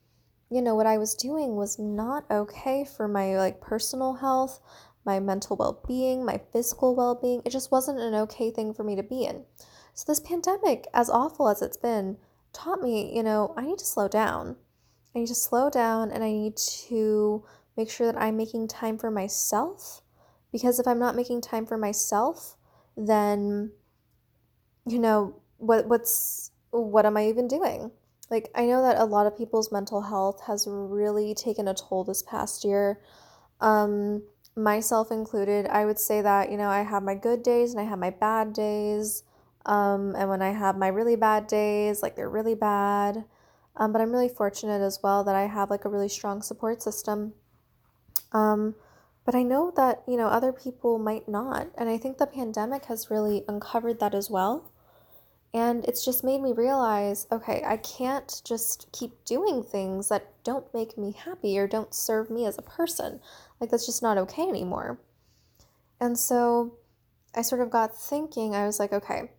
you 0.53 0.61
know, 0.61 0.75
what 0.75 0.87
I 0.87 0.99
was 0.99 1.15
doing 1.15 1.57
was 1.57 1.79
not 1.79 2.31
okay 2.31 2.85
for 2.85 3.09
my 3.09 3.39
like 3.39 3.63
personal 3.63 4.13
health, 4.13 4.61
my 5.03 5.19
mental 5.19 5.57
well-being, 5.57 6.27
my 6.27 6.43
physical 6.53 6.95
well-being. 6.95 7.41
It 7.47 7.51
just 7.51 7.73
wasn't 7.73 8.01
an 8.01 8.15
okay 8.15 8.51
thing 8.51 8.75
for 8.75 8.85
me 8.85 8.95
to 8.97 9.03
be 9.03 9.25
in. 9.25 9.45
So 9.95 10.05
this 10.07 10.21
pandemic, 10.21 10.87
as 10.93 11.09
awful 11.09 11.49
as 11.49 11.63
it's 11.63 11.79
been, 11.79 12.19
taught 12.53 12.83
me, 12.83 13.17
you 13.17 13.23
know, 13.23 13.55
I 13.57 13.65
need 13.65 13.79
to 13.79 13.87
slow 13.87 14.09
down. 14.09 14.57
I 15.17 15.21
need 15.21 15.29
to 15.29 15.35
slow 15.35 15.71
down 15.71 16.11
and 16.11 16.23
I 16.23 16.31
need 16.31 16.59
to 16.59 17.45
make 17.75 17.89
sure 17.89 18.13
that 18.13 18.21
I'm 18.21 18.37
making 18.37 18.69
time 18.69 18.99
for 18.99 19.11
myself 19.11 20.03
because 20.53 20.79
if 20.79 20.87
I'm 20.87 20.99
not 20.99 21.17
making 21.17 21.41
time 21.41 21.65
for 21.65 21.79
myself, 21.79 22.57
then 22.95 23.73
you 24.87 24.99
know, 24.99 25.41
what 25.63 25.87
what's 25.87 26.51
what 26.71 27.07
am 27.07 27.17
I 27.17 27.29
even 27.29 27.49
doing? 27.49 27.91
Like, 28.31 28.51
I 28.55 28.65
know 28.65 28.81
that 28.83 28.99
a 28.99 29.05
lot 29.05 29.27
of 29.27 29.37
people's 29.37 29.71
mental 29.71 30.01
health 30.01 30.41
has 30.47 30.67
really 30.67 31.35
taken 31.35 31.69
a 31.69 31.75
toll 31.75 32.03
this 32.03 32.23
past 32.23 32.65
year. 32.65 32.99
Um, 33.61 34.23
myself 34.57 35.11
included, 35.11 35.67
I 35.67 35.85
would 35.85 35.99
say 35.99 36.23
that, 36.23 36.51
you 36.51 36.57
know, 36.57 36.69
I 36.69 36.81
have 36.81 37.03
my 37.03 37.15
good 37.15 37.43
days 37.43 37.73
and 37.73 37.81
I 37.81 37.85
have 37.85 37.99
my 37.99 38.09
bad 38.09 38.55
days. 38.55 39.23
Um, 39.67 40.15
and 40.17 40.31
when 40.31 40.41
I 40.41 40.53
have 40.53 40.79
my 40.79 40.89
really 40.89 41.15
bad 41.15 41.47
days, 41.47 42.03
like 42.03 42.17
they're 42.17 42.31
really 42.31 42.55
bad. 42.55 43.25
Um, 43.77 43.93
but 43.93 44.01
I'm 44.01 44.11
really 44.11 44.31
fortunate 44.31 44.81
as 44.81 45.01
well 45.03 45.25
that 45.25 45.35
I 45.35 45.47
have 45.47 45.69
like 45.69 45.85
a 45.85 45.91
really 45.91 46.09
strong 46.09 46.41
support 46.41 46.83
system. 46.83 47.35
Um, 48.33 48.75
but 49.27 49.35
I 49.35 49.43
know 49.43 49.73
that, 49.77 50.03
you 50.09 50.17
know, 50.17 50.29
other 50.29 50.53
people 50.53 50.99
might 50.99 51.29
not. 51.29 51.69
And 51.77 51.91
I 51.91 51.99
think 51.99 52.17
the 52.17 52.27
pandemic 52.27 52.87
has 52.87 53.11
really 53.11 53.45
uncovered 53.47 54.01
that 54.01 54.15
as 54.15 54.31
well. 54.31 54.72
And 55.55 55.85
it's 55.85 56.05
just 56.05 56.25
made 56.25 56.41
me 56.41 56.53
realize 56.53 57.27
okay, 57.31 57.63
I 57.67 57.77
can't 57.77 58.41
just 58.45 58.91
keep 58.93 59.25
doing 59.25 59.63
things 59.63 60.09
that 60.09 60.33
don't 60.45 60.73
make 60.73 60.97
me 60.97 61.13
happy 61.13 61.59
or 61.59 61.67
don't 61.67 61.95
serve 61.95 62.31
me 62.31 62.47
as 62.47 62.57
a 62.57 62.63
person. 62.63 63.21
Like, 63.61 63.71
that's 63.71 63.87
just 63.87 64.03
not 64.03 64.19
okay 64.19 64.43
anymore. 64.49 64.99
And 66.01 66.19
so 66.19 66.79
I 67.35 67.43
sort 67.43 67.61
of 67.61 67.71
got 67.71 67.97
thinking, 67.97 68.55
I 68.55 68.67
was 68.67 68.81
like, 68.81 68.93
okay, 68.93 69.31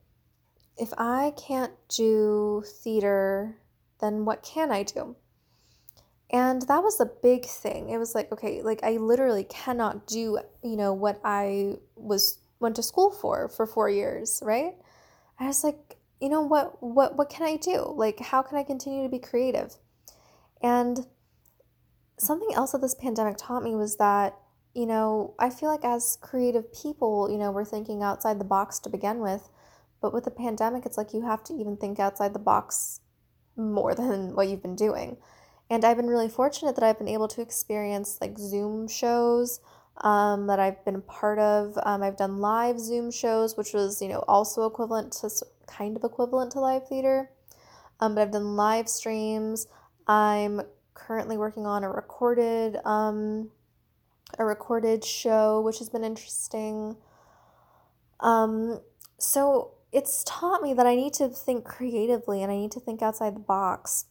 if 0.77 0.93
I 0.97 1.33
can't 1.35 1.73
do 1.89 2.63
theater, 2.83 3.57
then 3.99 4.25
what 4.25 4.43
can 4.43 4.71
I 4.71 4.83
do? 4.83 5.15
And 6.31 6.63
that 6.63 6.81
was 6.81 6.97
the 6.97 7.11
big 7.21 7.45
thing. 7.45 7.89
It 7.89 7.99
was 7.99 8.15
like, 8.15 8.31
okay, 8.31 8.63
like 8.63 8.83
I 8.83 8.97
literally 8.97 9.43
cannot 9.43 10.07
do, 10.07 10.39
you 10.63 10.75
know, 10.75 10.93
what 10.93 11.19
I 11.23 11.77
was 11.95 12.39
went 12.59 12.75
to 12.77 12.83
school 12.83 13.11
for 13.11 13.49
for 13.49 13.67
4 13.67 13.89
years, 13.89 14.41
right? 14.43 14.73
I 15.39 15.47
was 15.47 15.63
like, 15.63 15.97
you 16.23 16.29
know 16.29 16.41
what 16.41 16.81
what 16.81 17.17
what 17.17 17.29
can 17.29 17.45
I 17.45 17.57
do? 17.57 17.93
Like 17.97 18.19
how 18.19 18.41
can 18.41 18.57
I 18.57 18.63
continue 18.63 19.03
to 19.03 19.09
be 19.09 19.19
creative? 19.19 19.75
And 20.61 21.05
something 22.17 22.53
else 22.55 22.71
that 22.71 22.79
this 22.79 22.95
pandemic 22.95 23.35
taught 23.37 23.61
me 23.61 23.75
was 23.75 23.97
that 23.97 24.37
you 24.73 24.85
know, 24.87 25.35
I 25.37 25.49
feel 25.51 25.69
like 25.69 25.83
as 25.83 26.17
creative 26.21 26.73
people, 26.73 27.29
you 27.29 27.37
know, 27.37 27.51
we're 27.51 27.65
thinking 27.65 28.01
outside 28.01 28.39
the 28.39 28.45
box 28.45 28.79
to 28.79 28.89
begin 28.89 29.19
with, 29.19 29.49
but 30.01 30.13
with 30.13 30.23
the 30.23 30.31
pandemic, 30.31 30.85
it's 30.85 30.97
like 30.97 31.13
you 31.13 31.25
have 31.25 31.43
to 31.43 31.53
even 31.53 31.77
think 31.77 31.99
outside 31.99 32.33
the 32.33 32.39
box 32.39 33.01
more 33.55 33.93
than 34.01 34.33
what 34.33 34.47
you've 34.47 34.63
been 34.63 34.75
doing. 34.75 35.17
And 35.69 35.83
I've 35.83 35.97
been 35.97 36.07
really 36.07 36.29
fortunate 36.29 36.75
that 36.75 36.83
I've 36.83 36.97
been 36.97 37.07
able 37.07 37.27
to 37.29 37.41
experience 37.41 38.17
like 38.21 38.39
Zoom 38.39 38.87
shows 38.87 39.59
um, 40.01 40.47
that 40.47 40.59
I've 40.59 40.83
been 40.85 40.95
a 40.95 41.01
part 41.01 41.39
of. 41.39 41.77
Um, 41.83 42.01
I've 42.01 42.17
done 42.17 42.37
live 42.37 42.79
Zoom 42.79 43.11
shows, 43.11 43.55
which 43.55 43.73
was, 43.73 44.01
you 44.01 44.07
know, 44.07 44.23
also 44.27 44.65
equivalent 44.65 45.13
to 45.21 45.29
kind 45.67 45.95
of 45.97 46.03
equivalent 46.03 46.51
to 46.53 46.59
live 46.59 46.87
theater. 46.87 47.29
Um, 47.99 48.15
but 48.15 48.21
I've 48.21 48.31
done 48.31 48.55
live 48.55 48.89
streams. 48.89 49.67
I'm 50.07 50.61
currently 50.93 51.37
working 51.37 51.65
on 51.65 51.83
a 51.83 51.89
recorded 51.89 52.77
um, 52.85 53.49
a 54.39 54.45
recorded 54.45 55.03
show, 55.03 55.61
which 55.61 55.79
has 55.79 55.89
been 55.89 56.03
interesting. 56.03 56.95
Um, 58.19 58.81
so 59.19 59.71
it's 59.91 60.23
taught 60.25 60.61
me 60.61 60.73
that 60.73 60.87
I 60.87 60.95
need 60.95 61.13
to 61.15 61.29
think 61.29 61.65
creatively 61.65 62.41
and 62.41 62.51
I 62.51 62.55
need 62.55 62.71
to 62.71 62.79
think 62.79 63.01
outside 63.01 63.35
the 63.35 63.41
box. 63.41 64.05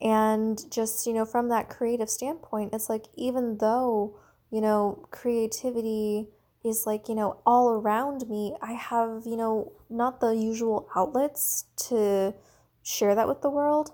And 0.00 0.70
just, 0.70 1.06
you 1.06 1.12
know, 1.12 1.24
from 1.24 1.48
that 1.48 1.68
creative 1.68 2.10
standpoint, 2.10 2.74
it's 2.74 2.88
like 2.88 3.06
even 3.16 3.58
though, 3.58 4.16
you 4.50 4.60
know, 4.60 5.06
creativity 5.10 6.28
is 6.64 6.86
like, 6.86 7.08
you 7.08 7.14
know, 7.14 7.40
all 7.46 7.70
around 7.70 8.28
me, 8.28 8.54
I 8.60 8.72
have, 8.72 9.22
you 9.24 9.36
know, 9.36 9.72
not 9.88 10.20
the 10.20 10.34
usual 10.34 10.88
outlets 10.94 11.64
to 11.88 12.34
share 12.82 13.14
that 13.14 13.28
with 13.28 13.42
the 13.42 13.50
world. 13.50 13.92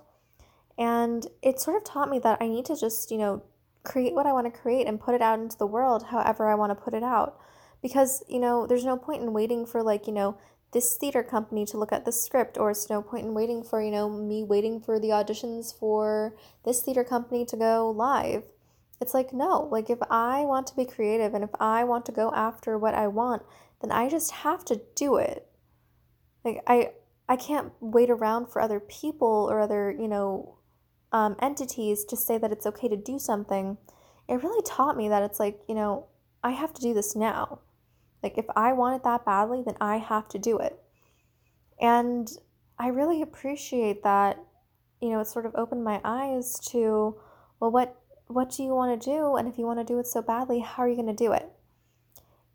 And 0.77 1.27
it 1.41 1.59
sort 1.59 1.77
of 1.77 1.83
taught 1.83 2.09
me 2.09 2.19
that 2.19 2.39
I 2.41 2.47
need 2.47 2.65
to 2.65 2.75
just, 2.75 3.11
you 3.11 3.17
know, 3.17 3.43
create 3.83 4.13
what 4.13 4.25
I 4.25 4.33
want 4.33 4.51
to 4.51 4.59
create 4.59 4.87
and 4.87 4.99
put 4.99 5.15
it 5.15 5.21
out 5.21 5.39
into 5.39 5.57
the 5.57 5.67
world 5.67 6.07
however 6.07 6.49
I 6.49 6.55
want 6.55 6.71
to 6.71 6.83
put 6.83 6.93
it 6.93 7.03
out. 7.03 7.39
Because, 7.81 8.23
you 8.27 8.39
know, 8.39 8.65
there's 8.65 8.83
no 8.83 8.97
point 8.97 9.21
in 9.21 9.31
waiting 9.31 9.65
for, 9.65 9.83
like, 9.83 10.07
you 10.07 10.13
know, 10.13 10.37
this 10.73 10.97
theater 10.97 11.23
company 11.23 11.65
to 11.67 11.77
look 11.77 11.93
at 11.93 12.03
the 12.03 12.11
script, 12.11 12.57
or 12.57 12.71
it's 12.71 12.89
no 12.89 13.01
point 13.01 13.25
in 13.25 13.33
waiting 13.33 13.63
for, 13.63 13.81
you 13.81 13.91
know, 13.91 14.09
me 14.09 14.43
waiting 14.43 14.81
for 14.81 14.99
the 14.99 15.09
auditions 15.09 15.73
for 15.77 16.35
this 16.65 16.81
theater 16.81 17.03
company 17.03 17.45
to 17.45 17.55
go 17.55 17.89
live. 17.89 18.43
It's 19.01 19.13
like, 19.13 19.33
no, 19.33 19.67
like 19.71 19.89
if 19.89 19.99
I 20.09 20.41
want 20.45 20.67
to 20.67 20.75
be 20.75 20.85
creative 20.85 21.33
and 21.33 21.43
if 21.43 21.49
I 21.59 21.83
want 21.83 22.05
to 22.05 22.11
go 22.11 22.31
after 22.33 22.77
what 22.77 22.93
I 22.93 23.07
want, 23.07 23.43
then 23.81 23.91
I 23.91 24.09
just 24.09 24.31
have 24.31 24.63
to 24.65 24.81
do 24.95 25.17
it. 25.17 25.47
Like 26.43 26.63
I 26.67 26.91
I 27.27 27.35
can't 27.35 27.73
wait 27.79 28.09
around 28.09 28.47
for 28.47 28.61
other 28.61 28.79
people 28.79 29.47
or 29.49 29.59
other, 29.59 29.91
you 29.91 30.07
know, 30.07 30.59
um, 31.11 31.35
entities 31.41 32.05
to 32.05 32.15
say 32.15 32.37
that 32.37 32.51
it's 32.51 32.67
okay 32.67 32.87
to 32.87 32.97
do 32.97 33.17
something. 33.17 33.77
It 34.27 34.43
really 34.43 34.61
taught 34.63 34.95
me 34.95 35.09
that 35.09 35.23
it's 35.23 35.39
like, 35.39 35.59
you 35.67 35.75
know, 35.75 36.07
I 36.43 36.51
have 36.51 36.73
to 36.73 36.81
do 36.81 36.93
this 36.93 37.15
now. 37.15 37.59
Like 38.21 38.37
if 38.37 38.45
I 38.55 38.73
want 38.73 38.95
it 38.95 39.03
that 39.03 39.25
badly, 39.25 39.63
then 39.65 39.75
I 39.81 39.97
have 39.97 40.27
to 40.29 40.39
do 40.39 40.57
it. 40.59 40.79
And 41.79 42.29
I 42.77 42.87
really 42.87 43.21
appreciate 43.21 44.03
that, 44.03 44.37
you 45.01 45.09
know, 45.09 45.19
it 45.19 45.27
sort 45.27 45.45
of 45.45 45.55
opened 45.55 45.83
my 45.83 46.01
eyes 46.03 46.59
to, 46.71 47.19
well, 47.59 47.71
what 47.71 47.99
what 48.27 48.49
do 48.49 48.63
you 48.63 48.69
want 48.69 48.99
to 48.99 49.09
do? 49.09 49.35
And 49.35 49.47
if 49.47 49.57
you 49.57 49.65
want 49.65 49.79
to 49.79 49.85
do 49.85 49.99
it 49.99 50.07
so 50.07 50.21
badly, 50.21 50.59
how 50.59 50.83
are 50.83 50.89
you 50.89 50.95
going 50.95 51.07
to 51.07 51.13
do 51.13 51.31
it? 51.31 51.49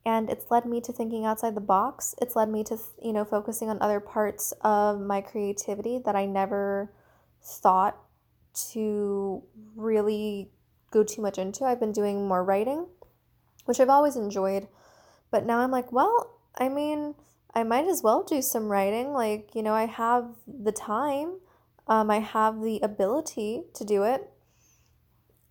And 0.04 0.30
it's 0.30 0.50
led 0.50 0.64
me 0.64 0.80
to 0.80 0.92
thinking 0.92 1.24
outside 1.24 1.54
the 1.54 1.60
box. 1.60 2.14
It's 2.20 2.34
led 2.34 2.48
me 2.48 2.64
to, 2.64 2.78
you 3.02 3.12
know, 3.12 3.24
focusing 3.24 3.68
on 3.68 3.78
other 3.80 4.00
parts 4.00 4.52
of 4.62 5.00
my 5.00 5.20
creativity 5.20 5.98
that 6.04 6.16
I 6.16 6.24
never 6.26 6.92
thought 7.42 7.98
to 8.72 9.42
really 9.76 10.50
go 10.90 11.04
too 11.04 11.22
much 11.22 11.38
into. 11.38 11.64
I've 11.64 11.80
been 11.80 11.92
doing 11.92 12.26
more 12.26 12.42
writing, 12.42 12.86
which 13.66 13.78
I've 13.78 13.90
always 13.90 14.16
enjoyed. 14.16 14.68
But 15.30 15.44
now 15.44 15.58
I'm 15.58 15.70
like, 15.70 15.92
well, 15.92 16.38
I 16.58 16.68
mean, 16.68 17.14
I 17.54 17.62
might 17.62 17.86
as 17.86 18.02
well 18.02 18.22
do 18.22 18.42
some 18.42 18.68
writing. 18.68 19.12
Like, 19.12 19.54
you 19.54 19.62
know, 19.62 19.74
I 19.74 19.86
have 19.86 20.30
the 20.46 20.72
time, 20.72 21.38
um, 21.86 22.10
I 22.10 22.20
have 22.20 22.62
the 22.62 22.80
ability 22.82 23.64
to 23.74 23.84
do 23.84 24.02
it. 24.02 24.30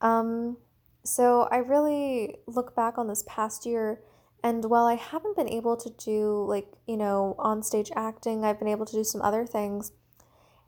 Um, 0.01 0.57
so 1.03 1.47
I 1.51 1.57
really 1.57 2.37
look 2.47 2.75
back 2.75 2.97
on 2.97 3.07
this 3.07 3.23
past 3.27 3.65
year, 3.65 4.01
and 4.43 4.65
while 4.65 4.85
I 4.85 4.95
haven't 4.95 5.35
been 5.35 5.49
able 5.49 5.75
to 5.77 5.89
do 5.89 6.45
like, 6.47 6.67
you 6.87 6.97
know, 6.97 7.35
on 7.39 7.63
stage 7.63 7.91
acting, 7.95 8.45
I've 8.45 8.59
been 8.59 8.67
able 8.67 8.85
to 8.85 8.93
do 8.93 9.03
some 9.03 9.21
other 9.21 9.45
things. 9.45 9.91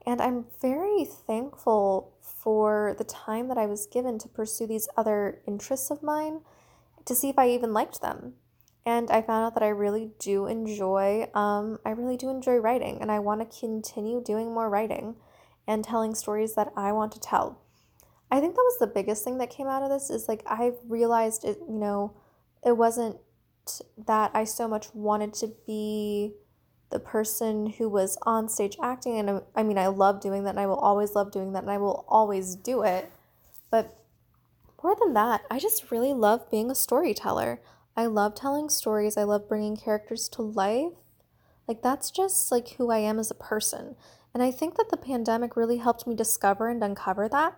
And 0.05 0.19
I'm 0.19 0.45
very 0.61 1.05
thankful 1.05 2.13
for 2.21 2.95
the 2.97 3.03
time 3.03 3.47
that 3.49 3.57
I 3.57 3.67
was 3.67 3.85
given 3.85 4.17
to 4.19 4.27
pursue 4.27 4.65
these 4.65 4.89
other 4.97 5.41
interests 5.47 5.91
of 5.91 6.01
mine 6.01 6.41
to 7.05 7.13
see 7.13 7.29
if 7.29 7.37
I 7.37 7.49
even 7.49 7.71
liked 7.71 8.01
them. 8.01 8.33
And 8.83 9.11
I 9.11 9.21
found 9.21 9.45
out 9.45 9.53
that 9.53 9.63
I 9.63 9.69
really 9.69 10.09
do 10.17 10.47
enjoy, 10.47 11.29
um, 11.35 11.77
I 11.85 11.91
really 11.91 12.17
do 12.17 12.29
enjoy 12.29 12.55
writing, 12.55 12.99
and 12.99 13.11
I 13.11 13.19
want 13.19 13.41
to 13.41 13.59
continue 13.59 14.23
doing 14.23 14.51
more 14.51 14.69
writing 14.69 15.17
and 15.67 15.83
telling 15.83 16.15
stories 16.15 16.55
that 16.55 16.73
I 16.75 16.91
want 16.91 17.11
to 17.11 17.19
tell. 17.19 17.60
I 18.31 18.39
think 18.39 18.55
that 18.55 18.61
was 18.61 18.79
the 18.79 18.87
biggest 18.87 19.25
thing 19.25 19.37
that 19.39 19.49
came 19.49 19.67
out 19.67 19.83
of 19.83 19.89
this 19.89 20.09
is 20.09 20.27
like 20.29 20.41
I've 20.47 20.77
realized 20.87 21.43
it, 21.43 21.59
you 21.67 21.77
know, 21.77 22.13
it 22.65 22.77
wasn't 22.77 23.17
that 24.07 24.31
I 24.33 24.45
so 24.45 24.67
much 24.67 24.93
wanted 24.95 25.33
to 25.35 25.53
be 25.67 26.33
the 26.89 26.99
person 26.99 27.67
who 27.67 27.89
was 27.89 28.17
on 28.23 28.49
stage 28.49 28.77
acting 28.81 29.17
and 29.17 29.29
uh, 29.29 29.41
I 29.55 29.63
mean 29.63 29.77
I 29.77 29.87
love 29.87 30.21
doing 30.21 30.43
that 30.43 30.51
and 30.51 30.59
I 30.59 30.67
will 30.67 30.79
always 30.79 31.13
love 31.15 31.31
doing 31.31 31.53
that 31.53 31.63
and 31.63 31.71
I 31.71 31.77
will 31.77 32.05
always 32.07 32.55
do 32.55 32.83
it. 32.83 33.11
But 33.69 33.97
more 34.81 34.95
than 34.99 35.13
that, 35.13 35.41
I 35.51 35.59
just 35.59 35.91
really 35.91 36.13
love 36.13 36.49
being 36.49 36.71
a 36.71 36.75
storyteller. 36.75 37.61
I 37.95 38.05
love 38.05 38.33
telling 38.33 38.69
stories. 38.69 39.17
I 39.17 39.23
love 39.23 39.49
bringing 39.49 39.75
characters 39.75 40.29
to 40.29 40.41
life. 40.41 40.93
Like 41.67 41.81
that's 41.81 42.11
just 42.11 42.51
like 42.51 42.69
who 42.69 42.89
I 42.91 42.99
am 42.99 43.19
as 43.19 43.29
a 43.29 43.35
person. 43.35 43.95
And 44.33 44.41
I 44.41 44.51
think 44.51 44.75
that 44.77 44.89
the 44.89 44.97
pandemic 44.97 45.57
really 45.57 45.77
helped 45.77 46.07
me 46.07 46.15
discover 46.15 46.69
and 46.69 46.81
uncover 46.83 47.27
that. 47.29 47.57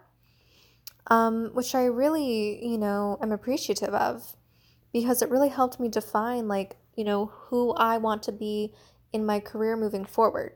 Um, 1.08 1.50
which 1.54 1.76
I 1.76 1.84
really, 1.86 2.66
you 2.66 2.78
know, 2.78 3.18
am 3.22 3.34
appreciative 3.34 3.94
of 3.94 4.38
because 4.94 5.22
it 5.22 5.30
really 5.30 5.50
helped 5.50 5.80
me 5.80 5.90
define 5.90 6.48
like, 6.48 6.78
you 6.96 7.04
know, 7.04 7.26
who 7.26 7.74
I 7.74 7.98
want 7.98 8.24
to 8.24 8.32
be 8.32 8.74
in 9.12 9.26
my 9.26 9.42
career 9.42 9.76
moving 9.76 10.06
forward. 10.06 10.54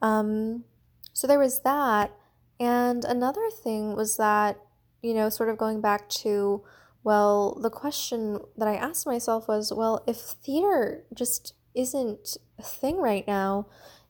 Um, 0.00 0.64
so 1.12 1.26
there 1.26 1.38
was 1.38 1.60
that. 1.60 2.12
And 2.58 3.04
another 3.04 3.50
thing 3.50 3.94
was 3.94 4.16
that, 4.16 4.58
you 5.02 5.12
know, 5.12 5.28
sort 5.28 5.50
of 5.50 5.58
going 5.58 5.80
back 5.80 6.08
to, 6.20 6.64
well, 7.02 7.58
the 7.60 7.70
question 7.70 8.38
that 8.56 8.68
I 8.68 8.76
asked 8.76 9.06
myself 9.06 9.48
was, 9.48 9.72
well, 9.72 10.02
if 10.06 10.16
theater 10.16 11.04
just 11.12 11.54
isn't 11.74 12.36
a 12.58 12.62
thing 12.62 12.96
right 12.96 13.26
now, 13.26 13.66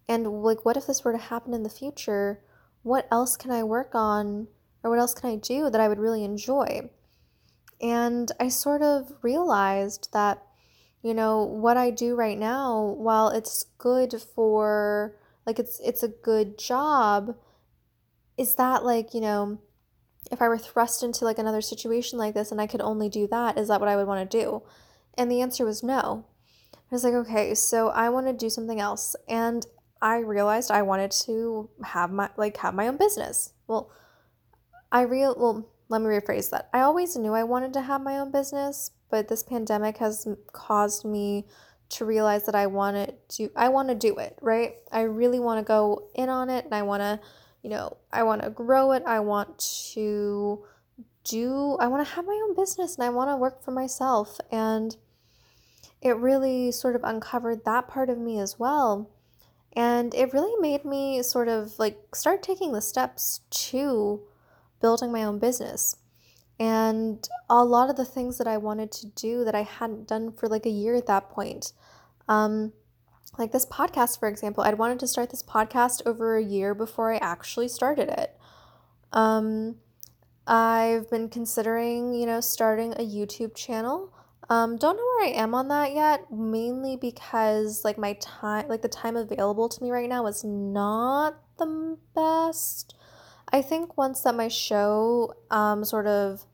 and 0.08 0.42
like, 0.42 0.64
what 0.64 0.76
if 0.76 0.86
this 0.86 1.04
were 1.04 1.12
to 1.12 1.18
happen 1.18 1.54
in 1.54 1.62
the 1.62 1.68
future? 1.68 2.42
What 2.82 3.06
else 3.10 3.36
can 3.36 3.50
I 3.50 3.62
work 3.62 3.94
on, 3.94 4.48
or 4.82 4.90
what 4.90 4.98
else 4.98 5.14
can 5.14 5.30
I 5.30 5.36
do 5.36 5.70
that 5.70 5.80
I 5.80 5.88
would 5.88 5.98
really 5.98 6.24
enjoy? 6.24 6.90
And 7.80 8.30
I 8.38 8.48
sort 8.48 8.82
of 8.82 9.12
realized 9.22 10.08
that, 10.12 10.42
you 11.02 11.14
know, 11.14 11.42
what 11.42 11.76
I 11.76 11.90
do 11.90 12.14
right 12.14 12.38
now, 12.38 12.94
while 12.98 13.28
it's 13.28 13.66
good 13.78 14.14
for, 14.34 15.16
like, 15.46 15.58
it's 15.58 15.80
it's 15.80 16.02
a 16.02 16.08
good 16.08 16.58
job, 16.58 17.36
is 18.36 18.54
that 18.56 18.84
like, 18.84 19.14
you 19.14 19.20
know, 19.20 19.58
if 20.30 20.40
I 20.40 20.48
were 20.48 20.58
thrust 20.58 21.02
into 21.02 21.24
like 21.24 21.38
another 21.38 21.60
situation 21.60 22.18
like 22.18 22.34
this 22.34 22.52
and 22.52 22.60
I 22.60 22.66
could 22.66 22.80
only 22.80 23.08
do 23.08 23.26
that, 23.28 23.58
is 23.58 23.68
that 23.68 23.80
what 23.80 23.88
I 23.88 23.96
would 23.96 24.06
want 24.06 24.30
to 24.30 24.38
do? 24.38 24.62
And 25.16 25.30
the 25.30 25.40
answer 25.40 25.64
was 25.64 25.82
no. 25.82 26.26
I 26.74 26.94
was 26.94 27.04
like, 27.04 27.14
okay, 27.14 27.54
so 27.54 27.88
I 27.88 28.08
want 28.08 28.26
to 28.26 28.32
do 28.32 28.50
something 28.50 28.80
else. 28.80 29.14
And 29.28 29.64
I 30.02 30.18
realized 30.18 30.70
I 30.70 30.82
wanted 30.82 31.10
to 31.26 31.70
have 31.84 32.10
my 32.10 32.30
like 32.36 32.56
have 32.58 32.74
my 32.74 32.88
own 32.88 32.96
business. 32.96 33.52
Well, 33.66 33.90
I 34.92 35.02
real 35.02 35.34
well, 35.38 35.68
let 35.88 36.00
me 36.00 36.08
rephrase 36.08 36.50
that. 36.50 36.68
I 36.72 36.80
always 36.80 37.16
knew 37.16 37.32
I 37.32 37.44
wanted 37.44 37.72
to 37.74 37.82
have 37.82 38.02
my 38.02 38.18
own 38.18 38.30
business, 38.30 38.92
but 39.10 39.28
this 39.28 39.42
pandemic 39.42 39.98
has 39.98 40.26
caused 40.52 41.04
me 41.04 41.46
to 41.90 42.04
realize 42.04 42.46
that 42.46 42.54
I 42.54 42.66
want 42.66 43.12
to 43.28 43.50
I 43.56 43.68
want 43.68 43.88
to 43.88 43.94
do 43.94 44.16
it, 44.18 44.38
right? 44.40 44.76
I 44.92 45.02
really 45.02 45.40
want 45.40 45.58
to 45.58 45.68
go 45.68 46.08
in 46.14 46.28
on 46.28 46.48
it 46.50 46.64
and 46.64 46.74
I 46.74 46.82
want 46.82 47.02
to 47.02 47.20
you 47.62 47.70
know, 47.70 47.96
I 48.12 48.22
want 48.22 48.42
to 48.42 48.50
grow 48.50 48.92
it. 48.92 49.02
I 49.06 49.20
want 49.20 49.58
to 49.92 50.64
do, 51.24 51.76
I 51.78 51.88
want 51.88 52.06
to 52.06 52.14
have 52.14 52.24
my 52.24 52.40
own 52.44 52.56
business 52.56 52.96
and 52.96 53.04
I 53.04 53.10
want 53.10 53.30
to 53.30 53.36
work 53.36 53.62
for 53.62 53.70
myself. 53.70 54.40
And 54.50 54.96
it 56.00 56.16
really 56.16 56.72
sort 56.72 56.96
of 56.96 57.04
uncovered 57.04 57.64
that 57.64 57.88
part 57.88 58.08
of 58.08 58.18
me 58.18 58.38
as 58.38 58.58
well. 58.58 59.10
And 59.74 60.14
it 60.14 60.32
really 60.32 60.58
made 60.60 60.84
me 60.84 61.22
sort 61.22 61.48
of 61.48 61.78
like 61.78 61.98
start 62.14 62.42
taking 62.42 62.72
the 62.72 62.80
steps 62.80 63.40
to 63.50 64.22
building 64.80 65.12
my 65.12 65.24
own 65.24 65.38
business. 65.38 65.96
And 66.58 67.26
a 67.48 67.64
lot 67.64 67.88
of 67.88 67.96
the 67.96 68.04
things 68.04 68.36
that 68.38 68.46
I 68.46 68.58
wanted 68.58 68.92
to 68.92 69.06
do 69.06 69.44
that 69.44 69.54
I 69.54 69.62
hadn't 69.62 70.08
done 70.08 70.32
for 70.32 70.46
like 70.46 70.66
a 70.66 70.70
year 70.70 70.94
at 70.94 71.06
that 71.06 71.30
point. 71.30 71.72
Um, 72.28 72.72
like 73.38 73.52
this 73.52 73.64
podcast, 73.64 74.18
for 74.18 74.28
example, 74.28 74.62
I'd 74.64 74.78
wanted 74.78 75.00
to 75.00 75.08
start 75.08 75.30
this 75.30 75.42
podcast 75.42 76.02
over 76.04 76.36
a 76.36 76.42
year 76.42 76.74
before 76.74 77.12
I 77.12 77.16
actually 77.16 77.68
started 77.68 78.08
it. 78.08 78.36
Um, 79.12 79.76
I've 80.46 81.08
been 81.08 81.28
considering, 81.28 82.12
you 82.14 82.26
know, 82.26 82.40
starting 82.40 82.92
a 82.92 83.06
YouTube 83.06 83.54
channel. 83.54 84.12
Um, 84.48 84.76
don't 84.76 84.96
know 84.96 85.04
where 85.04 85.28
I 85.28 85.40
am 85.40 85.54
on 85.54 85.68
that 85.68 85.94
yet, 85.94 86.30
mainly 86.32 86.96
because 86.96 87.84
like 87.84 87.96
my 87.96 88.14
time, 88.20 88.68
like 88.68 88.82
the 88.82 88.88
time 88.88 89.16
available 89.16 89.68
to 89.68 89.82
me 89.82 89.90
right 89.92 90.08
now 90.08 90.26
is 90.26 90.42
not 90.42 91.40
the 91.58 91.96
best. 92.14 92.96
I 93.52 93.62
think 93.62 93.96
once 93.96 94.22
that 94.22 94.34
my 94.34 94.48
show 94.48 95.34
um, 95.50 95.84
sort 95.84 96.06
of 96.06 96.46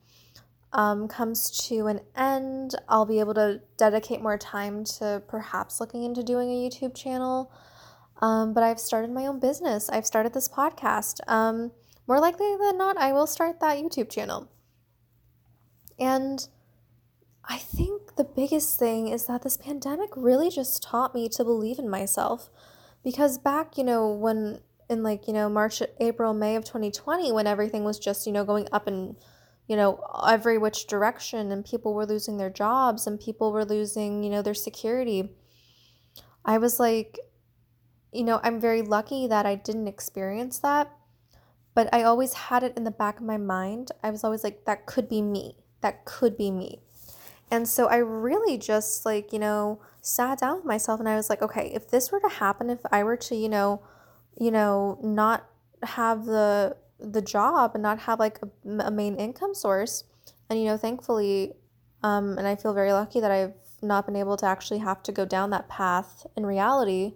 um, 0.73 1.09
comes 1.09 1.51
to 1.69 1.87
an 1.87 2.01
end, 2.17 2.75
I'll 2.89 3.07
be 3.07 3.21
able 3.21 3.35
to 3.35 3.61
dedicate 3.77 4.23
more 4.23 4.39
time 4.39 4.85
to 4.99 5.23
perhaps 5.29 5.81
looking 5.81 6.05
into 6.05 6.23
doing 6.23 6.51
a 6.51 6.69
YouTube 6.69 6.95
channel. 6.95 7.53
Um, 8.23 8.55
but 8.55 8.63
I've 8.63 8.81
started 8.81 9.11
my 9.11 9.27
own 9.27 9.41
business. 9.41 9.89
I've 9.91 10.07
started 10.07 10.33
this 10.33 10.49
podcast. 10.49 11.21
Um, 11.29 11.73
more 12.07 12.21
likely 12.21 12.57
than 12.59 12.79
not, 12.79 12.97
I 12.97 13.13
will 13.13 13.27
start 13.27 13.61
that 13.61 13.77
YouTube 13.77 14.11
channel. 14.11 14.49
And 15.99 16.47
I 17.45 17.59
think 17.59 18.17
the 18.17 18.25
biggest 18.25 18.79
thing 18.79 19.09
is 19.09 19.27
that 19.27 19.43
this 19.43 19.57
pandemic 19.57 20.11
really 20.17 20.51
just 20.51 20.83
taught 20.83 21.15
me 21.15 21.29
to 21.31 21.45
believe 21.45 21.79
in 21.79 21.89
myself. 21.89 22.51
Because 23.05 23.39
back, 23.39 23.79
you 23.79 23.85
know, 23.85 24.11
when 24.11 24.61
in 24.89 25.03
like, 25.03 25.27
you 25.27 25.33
know, 25.33 25.49
March, 25.49 25.83
April, 26.01 26.33
May 26.35 26.57
of 26.57 26.65
2020, 26.65 27.33
when 27.33 27.47
everything 27.47 27.85
was 27.85 27.99
just, 27.99 28.27
you 28.27 28.33
know, 28.33 28.45
going 28.45 28.69
up 28.73 28.87
and 28.87 29.17
you 29.69 29.77
know, 29.77 30.01
every 30.29 30.59
which 30.59 30.87
direction, 30.87 31.51
and 31.51 31.65
people 31.65 31.93
were 31.93 32.07
losing 32.07 32.37
their 32.37 32.51
jobs 32.51 33.07
and 33.07 33.19
people 33.21 33.53
were 33.53 33.65
losing, 33.65 34.23
you 34.23 34.31
know, 34.31 34.43
their 34.43 34.55
security. 34.55 35.31
I 36.45 36.59
was 36.59 36.79
like, 36.79 37.19
you 38.13 38.23
know, 38.23 38.41
I'm 38.43 38.61
very 38.61 38.83
lucky 38.83 39.27
that 39.27 39.45
I 39.45 39.57
didn't 39.57 39.89
experience 39.89 40.61
that, 40.61 40.93
but 41.75 41.93
I 41.93 42.05
always 42.05 42.33
had 42.35 42.63
it 42.63 42.77
in 42.77 42.85
the 42.85 42.91
back 42.93 43.19
of 43.19 43.27
my 43.27 43.37
mind. 43.37 43.91
I 44.03 44.11
was 44.11 44.23
always 44.23 44.45
like, 44.45 44.65
that 44.67 44.87
could 44.87 45.09
be 45.09 45.21
me. 45.21 45.57
That 45.81 46.05
could 46.05 46.37
be 46.37 46.51
me. 46.51 46.83
And 47.51 47.69
so 47.69 47.87
I 47.87 47.97
really 47.97 48.59
just 48.59 49.05
like, 49.05 49.33
you 49.33 49.39
know, 49.39 49.81
sat 50.01 50.39
down 50.41 50.57
with 50.57 50.65
myself 50.65 51.01
and 51.01 51.09
I 51.09 51.17
was 51.17 51.29
like, 51.29 51.43
okay, 51.43 51.73
if 51.75 51.91
this 51.91 52.13
were 52.13 52.21
to 52.21 52.29
happen, 52.29 52.71
if 52.71 52.81
I 52.93 53.03
were 53.03 53.17
to, 53.17 53.35
you 53.35 53.49
know, 53.49 53.83
you 54.39 54.51
know, 54.51 54.99
not 55.03 55.47
have 55.83 56.25
the 56.25 56.77
the 56.99 57.21
job 57.21 57.73
and 57.75 57.83
not 57.83 57.99
have 58.01 58.19
like 58.19 58.39
a, 58.43 58.87
a 58.87 58.91
main 58.91 59.17
income 59.17 59.55
source. 59.55 60.05
And, 60.49 60.59
you 60.59 60.67
know, 60.67 60.77
thankfully, 60.77 61.53
um, 62.03 62.39
and 62.39 62.47
I 62.47 62.57
feel 62.57 62.73
very 62.73 62.93
lucky 62.93 63.21
that 63.21 63.31
I've 63.31 63.55
not 63.83 64.07
been 64.07 64.17
able 64.17 64.37
to 64.39 64.47
actually 64.47 64.79
have 64.79 65.03
to 65.05 65.13
go 65.13 65.25
down 65.25 65.51
that 65.51 65.69
path 65.69 66.27
in 66.37 66.47
reality. 66.47 67.15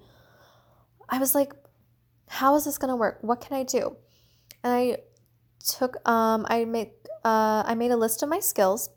I 1.09 1.19
was 1.19 1.35
like, 1.35 1.53
how 2.29 2.55
is 2.57 2.65
this 2.65 2.79
going 2.79 2.91
to 2.91 2.97
work? 2.97 3.19
What 3.23 3.41
can 3.41 3.57
I 3.57 3.63
do? 3.63 3.97
And 4.63 4.73
I 4.73 4.99
took, 5.67 5.97
um, 6.09 6.47
I 6.49 6.65
made, 6.65 6.91
uh, 7.25 7.63
I 7.67 7.75
made 7.75 7.91
a 7.91 7.97
list 7.97 8.23
of 8.23 8.29
my 8.29 8.41
skills 8.41 8.91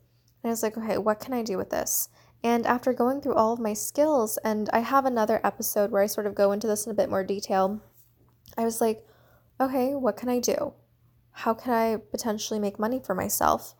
and 0.43 0.49
I 0.49 0.51
was 0.51 0.63
like, 0.63 0.77
okay, 0.77 0.97
what 0.97 1.19
can 1.19 1.33
I 1.33 1.43
do 1.43 1.57
with 1.57 1.69
this? 1.69 2.09
And 2.43 2.65
after 2.67 2.91
going 2.91 3.21
through 3.21 3.35
all 3.35 3.53
of 3.53 3.59
my 3.59 3.73
skills, 3.73 4.37
and 4.43 4.69
I 4.73 4.79
have 4.79 5.05
another 5.05 5.39
episode 5.45 5.91
where 5.91 6.03
I 6.03 6.07
sort 6.07 6.27
of 6.27 6.35
go 6.35 6.51
into 6.51 6.67
this 6.67 6.85
in 6.85 6.91
a 6.91 6.95
bit 6.95 7.09
more 7.09 7.23
detail, 7.23 7.81
I 8.57 8.63
was 8.63 8.81
like, 8.81 9.05
okay, 9.59 9.95
what 9.95 10.17
can 10.17 10.29
I 10.29 10.39
do? 10.39 10.73
How 11.31 11.53
can 11.53 11.73
I 11.73 11.97
potentially 11.97 12.59
make 12.59 12.79
money 12.79 12.99
for 13.03 13.15
myself? 13.15 13.75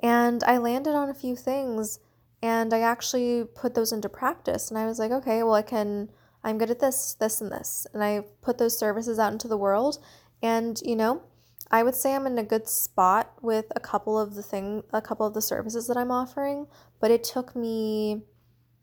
And 0.00 0.42
I 0.44 0.58
landed 0.58 0.94
on 0.94 1.08
a 1.08 1.14
few 1.14 1.36
things 1.36 1.98
and 2.42 2.72
I 2.72 2.80
actually 2.80 3.44
put 3.44 3.74
those 3.74 3.92
into 3.92 4.08
practice. 4.08 4.70
And 4.70 4.78
I 4.78 4.86
was 4.86 4.98
like, 4.98 5.10
okay, 5.10 5.42
well, 5.42 5.54
I 5.54 5.62
can, 5.62 6.10
I'm 6.44 6.58
good 6.58 6.70
at 6.70 6.80
this, 6.80 7.14
this, 7.18 7.40
and 7.40 7.50
this. 7.50 7.86
And 7.92 8.04
I 8.04 8.24
put 8.42 8.58
those 8.58 8.78
services 8.78 9.18
out 9.18 9.32
into 9.32 9.48
the 9.48 9.56
world. 9.56 9.98
And, 10.42 10.80
you 10.84 10.96
know, 10.96 11.22
I 11.70 11.82
would 11.82 11.94
say 11.94 12.14
I'm 12.14 12.26
in 12.26 12.38
a 12.38 12.44
good 12.44 12.68
spot 12.68 13.32
with 13.42 13.66
a 13.74 13.80
couple 13.80 14.18
of 14.18 14.34
the 14.34 14.42
thing, 14.42 14.84
a 14.92 15.02
couple 15.02 15.26
of 15.26 15.34
the 15.34 15.42
services 15.42 15.86
that 15.88 15.96
I'm 15.96 16.12
offering, 16.12 16.66
but 17.00 17.10
it 17.10 17.24
took 17.24 17.56
me 17.56 18.22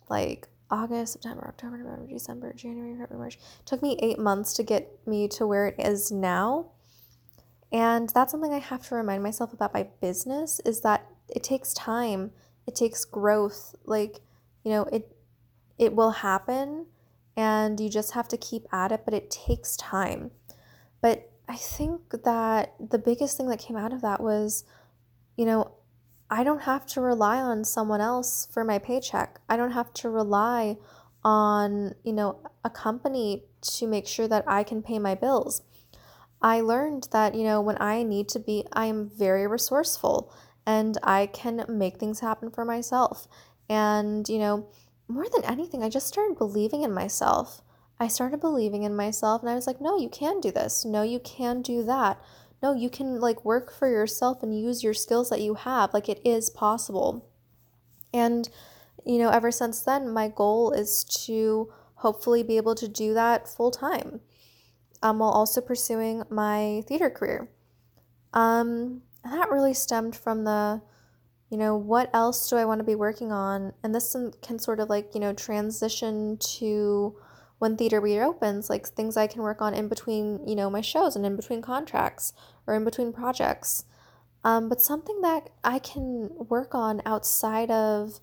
like 0.09 0.47
August, 0.69 1.13
September, 1.13 1.47
October, 1.47 1.77
November, 1.77 2.07
December, 2.07 2.53
January, 2.53 2.97
February, 2.97 3.19
March. 3.19 3.35
It 3.35 3.65
took 3.65 3.81
me 3.81 3.97
eight 4.01 4.19
months 4.19 4.53
to 4.53 4.63
get 4.63 4.99
me 5.05 5.27
to 5.29 5.45
where 5.45 5.67
it 5.67 5.75
is 5.77 6.11
now. 6.11 6.71
And 7.71 8.09
that's 8.09 8.31
something 8.31 8.53
I 8.53 8.59
have 8.59 8.87
to 8.87 8.95
remind 8.95 9.23
myself 9.23 9.53
about 9.53 9.73
my 9.73 9.87
business 10.01 10.59
is 10.65 10.81
that 10.81 11.05
it 11.27 11.43
takes 11.43 11.73
time. 11.73 12.31
It 12.67 12.75
takes 12.75 13.03
growth. 13.03 13.75
Like, 13.85 14.21
you 14.63 14.71
know, 14.71 14.83
it 14.83 15.15
it 15.77 15.95
will 15.95 16.11
happen 16.11 16.85
and 17.35 17.79
you 17.79 17.89
just 17.89 18.11
have 18.11 18.27
to 18.29 18.37
keep 18.37 18.67
at 18.71 18.91
it, 18.91 19.01
but 19.05 19.13
it 19.13 19.31
takes 19.31 19.75
time. 19.75 20.31
But 21.01 21.31
I 21.47 21.55
think 21.55 22.11
that 22.23 22.73
the 22.79 22.99
biggest 22.99 23.37
thing 23.37 23.47
that 23.49 23.59
came 23.59 23.75
out 23.75 23.91
of 23.91 24.01
that 24.01 24.21
was, 24.21 24.63
you 25.35 25.45
know, 25.45 25.71
I 26.29 26.43
don't 26.43 26.63
have 26.63 26.85
to 26.87 27.01
rely 27.01 27.37
on 27.37 27.63
someone 27.63 28.01
else 28.01 28.47
for 28.51 28.63
my 28.63 28.79
paycheck. 28.79 29.39
I 29.49 29.57
don't 29.57 29.71
have 29.71 29.93
to 29.95 30.09
rely 30.09 30.77
on, 31.23 31.95
you 32.03 32.13
know, 32.13 32.39
a 32.63 32.69
company 32.69 33.43
to 33.61 33.87
make 33.87 34.07
sure 34.07 34.27
that 34.27 34.43
I 34.47 34.63
can 34.63 34.81
pay 34.81 34.99
my 34.99 35.15
bills. 35.15 35.61
I 36.41 36.59
learned 36.59 37.07
that, 37.11 37.35
you 37.35 37.43
know, 37.43 37.61
when 37.61 37.81
I 37.81 38.03
need 38.03 38.27
to 38.29 38.39
be, 38.39 38.65
I 38.73 38.87
am 38.87 39.09
very 39.09 39.47
resourceful 39.47 40.33
and 40.65 40.97
I 41.01 41.27
can 41.27 41.65
make 41.69 41.97
things 41.97 42.19
happen 42.19 42.51
for 42.51 42.65
myself. 42.65 43.27
And, 43.69 44.27
you 44.27 44.39
know, 44.39 44.67
more 45.07 45.27
than 45.33 45.45
anything, 45.45 45.83
I 45.83 45.89
just 45.89 46.07
started 46.07 46.37
believing 46.37 46.81
in 46.81 46.93
myself. 46.93 47.61
I 47.99 48.07
started 48.07 48.41
believing 48.41 48.83
in 48.83 48.95
myself 48.95 49.41
and 49.41 49.49
I 49.49 49.55
was 49.55 49.67
like, 49.67 49.79
no, 49.79 49.97
you 49.97 50.09
can 50.09 50.41
do 50.41 50.51
this. 50.51 50.83
No, 50.83 51.03
you 51.03 51.19
can 51.19 51.61
do 51.61 51.83
that. 51.83 52.21
No, 52.63 52.73
you 52.73 52.89
can 52.89 53.19
like 53.19 53.43
work 53.43 53.71
for 53.71 53.89
yourself 53.89 54.41
and 54.41 54.57
use 54.57 54.83
your 54.83 54.93
skills 54.93 55.29
that 55.29 55.41
you 55.41 55.55
have. 55.55 55.93
Like 55.93 56.07
it 56.07 56.21
is 56.23 56.49
possible. 56.49 57.29
And, 58.13 58.49
you 59.05 59.17
know, 59.19 59.29
ever 59.29 59.51
since 59.51 59.81
then, 59.81 60.09
my 60.09 60.29
goal 60.29 60.71
is 60.71 61.03
to 61.25 61.71
hopefully 61.95 62.41
be 62.41 62.55
able 62.55 62.75
to 62.75 62.87
do 62.87 63.13
that 63.13 63.49
full 63.49 63.69
time 63.69 64.21
um, 65.01 65.19
while 65.19 65.29
also 65.29 65.59
pursuing 65.59 66.23
my 66.29 66.83
theater 66.87 67.09
career. 67.09 67.49
Um, 68.33 69.01
and 69.25 69.33
that 69.33 69.51
really 69.51 69.73
stemmed 69.73 70.15
from 70.15 70.45
the, 70.45 70.81
you 71.49 71.57
know, 71.57 71.75
what 71.75 72.09
else 72.13 72.49
do 72.49 72.55
I 72.55 72.65
want 72.65 72.79
to 72.79 72.85
be 72.85 72.95
working 72.95 73.33
on? 73.33 73.73
And 73.83 73.93
this 73.93 74.15
can 74.41 74.57
sort 74.57 74.79
of 74.79 74.89
like, 74.89 75.13
you 75.13 75.19
know, 75.19 75.33
transition 75.33 76.37
to 76.57 77.17
when 77.59 77.77
theater 77.77 77.99
reopens, 78.01 78.69
like 78.69 78.87
things 78.87 79.17
I 79.17 79.27
can 79.27 79.41
work 79.41 79.61
on 79.61 79.73
in 79.73 79.87
between, 79.87 80.45
you 80.47 80.55
know, 80.55 80.69
my 80.69 80.81
shows 80.81 81.15
and 81.15 81.25
in 81.25 81.35
between 81.35 81.61
contracts 81.61 82.33
or 82.67 82.75
in 82.75 82.83
between 82.83 83.13
projects. 83.13 83.85
Um, 84.43 84.69
but 84.69 84.81
something 84.81 85.21
that 85.21 85.49
I 85.63 85.79
can 85.79 86.29
work 86.49 86.75
on 86.75 87.01
outside 87.05 87.71
of 87.71 88.19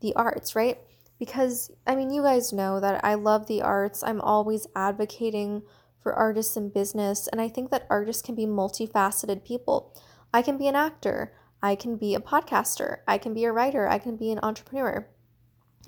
the 0.00 0.14
arts, 0.14 0.54
right? 0.54 0.78
Because, 1.18 1.70
I 1.86 1.96
mean, 1.96 2.10
you 2.10 2.22
guys 2.22 2.52
know 2.52 2.78
that 2.80 3.04
I 3.04 3.14
love 3.14 3.46
the 3.46 3.62
arts. 3.62 4.02
I'm 4.04 4.20
always 4.20 4.66
advocating 4.76 5.62
for 6.02 6.12
artists 6.12 6.56
in 6.56 6.68
business. 6.68 7.26
And 7.26 7.40
I 7.40 7.48
think 7.48 7.70
that 7.70 7.86
artists 7.90 8.22
can 8.22 8.34
be 8.34 8.46
multifaceted 8.46 9.44
people. 9.44 9.92
I 10.32 10.42
can 10.42 10.58
be 10.58 10.68
an 10.68 10.76
actor, 10.76 11.32
I 11.62 11.74
can 11.74 11.96
be 11.96 12.14
a 12.14 12.20
podcaster, 12.20 12.98
I 13.08 13.18
can 13.18 13.32
be 13.34 13.44
a 13.44 13.52
writer, 13.52 13.88
I 13.88 13.98
can 13.98 14.16
be 14.16 14.30
an 14.30 14.38
entrepreneur. 14.42 15.08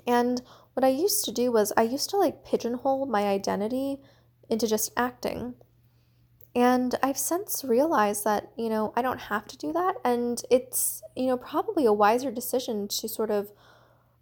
And 0.07 0.41
what 0.73 0.85
I 0.85 0.89
used 0.89 1.25
to 1.27 1.33
do 1.33 1.53
was 1.53 1.73
I 1.77 1.83
used 1.83 2.11
to 2.11 2.17
like 2.17 2.45
pigeonhole 2.45 3.07
my 3.07 3.25
identity 3.25 4.01
into 4.49 4.67
just 4.67 4.91
acting. 4.97 5.55
And 6.55 6.95
I've 7.03 7.19
since 7.19 7.63
realized 7.63 8.25
that, 8.25 8.51
you 8.57 8.69
know, 8.69 8.93
I 8.97 9.03
don't 9.03 9.21
have 9.21 9.47
to 9.49 9.57
do 9.57 9.73
that. 9.73 9.97
And 10.05 10.43
it's, 10.51 11.03
you 11.15 11.27
know, 11.27 11.37
probably 11.37 11.85
a 11.85 11.93
wiser 11.93 12.31
decision 12.31 12.89
to 12.89 13.09
sort 13.09 13.31
of, 13.31 13.53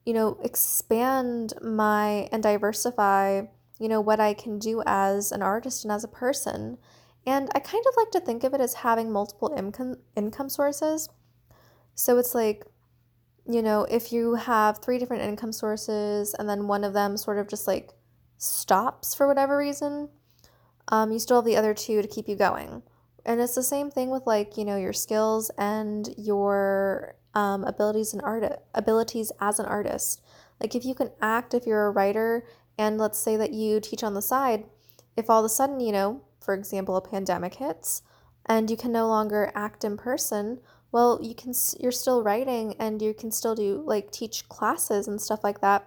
you 0.04 0.12
know, 0.12 0.38
expand 0.42 1.54
my 1.62 2.28
and 2.32 2.42
diversify, 2.42 3.42
you 3.78 3.88
know, 3.88 4.00
what 4.00 4.20
I 4.20 4.34
can 4.34 4.58
do 4.58 4.82
as 4.86 5.32
an 5.32 5.42
artist 5.42 5.84
and 5.84 5.92
as 5.92 6.04
a 6.04 6.08
person. 6.08 6.78
And 7.26 7.48
I 7.54 7.58
kind 7.58 7.84
of 7.86 7.94
like 7.96 8.10
to 8.12 8.20
think 8.20 8.44
of 8.44 8.54
it 8.54 8.60
as 8.60 8.74
having 8.74 9.10
multiple 9.10 9.54
income 9.56 9.96
income 10.14 10.48
sources. 10.48 11.08
So 11.94 12.18
it's 12.18 12.34
like, 12.34 12.64
you 13.48 13.62
know, 13.62 13.84
if 13.84 14.12
you 14.12 14.34
have 14.34 14.78
three 14.78 14.98
different 14.98 15.22
income 15.22 15.52
sources 15.52 16.34
and 16.34 16.48
then 16.48 16.68
one 16.68 16.84
of 16.84 16.92
them 16.92 17.16
sort 17.16 17.38
of 17.38 17.48
just 17.48 17.66
like 17.66 17.90
stops 18.38 19.14
for 19.14 19.26
whatever 19.26 19.56
reason, 19.56 20.08
um, 20.88 21.12
you 21.12 21.18
still 21.18 21.38
have 21.38 21.44
the 21.44 21.56
other 21.56 21.74
two 21.74 22.02
to 22.02 22.08
keep 22.08 22.28
you 22.28 22.36
going. 22.36 22.82
And 23.24 23.40
it's 23.40 23.54
the 23.54 23.62
same 23.62 23.90
thing 23.90 24.10
with 24.10 24.26
like, 24.26 24.56
you 24.56 24.64
know, 24.64 24.76
your 24.76 24.92
skills 24.92 25.50
and 25.58 26.08
your 26.16 27.16
um, 27.34 27.64
abilities 27.64 28.12
and 28.12 28.22
art 28.22 28.44
abilities 28.74 29.32
as 29.40 29.58
an 29.58 29.66
artist. 29.66 30.22
Like 30.60 30.74
if 30.74 30.84
you 30.84 30.94
can 30.94 31.10
act, 31.20 31.52
if 31.52 31.66
you're 31.66 31.86
a 31.86 31.90
writer, 31.90 32.46
and 32.78 32.98
let's 32.98 33.18
say 33.18 33.36
that 33.36 33.52
you 33.52 33.80
teach 33.80 34.04
on 34.04 34.14
the 34.14 34.22
side, 34.22 34.64
if 35.16 35.28
all 35.28 35.40
of 35.40 35.44
a 35.44 35.48
sudden, 35.48 35.80
you 35.80 35.92
know, 35.92 36.22
for 36.40 36.54
example, 36.54 36.96
a 36.96 37.00
pandemic 37.00 37.54
hits 37.54 38.02
and 38.46 38.70
you 38.70 38.76
can 38.76 38.92
no 38.92 39.08
longer 39.08 39.50
act 39.54 39.84
in 39.84 39.96
person, 39.96 40.60
well, 40.92 41.18
you 41.20 41.34
can 41.34 41.52
you're 41.80 41.92
still 41.92 42.22
writing 42.22 42.74
and 42.78 43.02
you 43.02 43.12
can 43.12 43.30
still 43.30 43.54
do 43.54 43.82
like 43.84 44.10
teach 44.12 44.48
classes 44.48 45.08
and 45.08 45.20
stuff 45.20 45.42
like 45.42 45.60
that. 45.60 45.86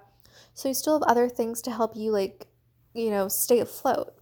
So 0.54 0.68
you 0.68 0.74
still 0.74 1.00
have 1.00 1.10
other 1.10 1.30
things 1.30 1.62
to 1.64 1.72
help 1.72 1.96
you 1.96 2.12
like, 2.12 2.48
you 2.94 3.10
know, 3.10 3.28
stay 3.28 3.60
afloat. 3.60 4.14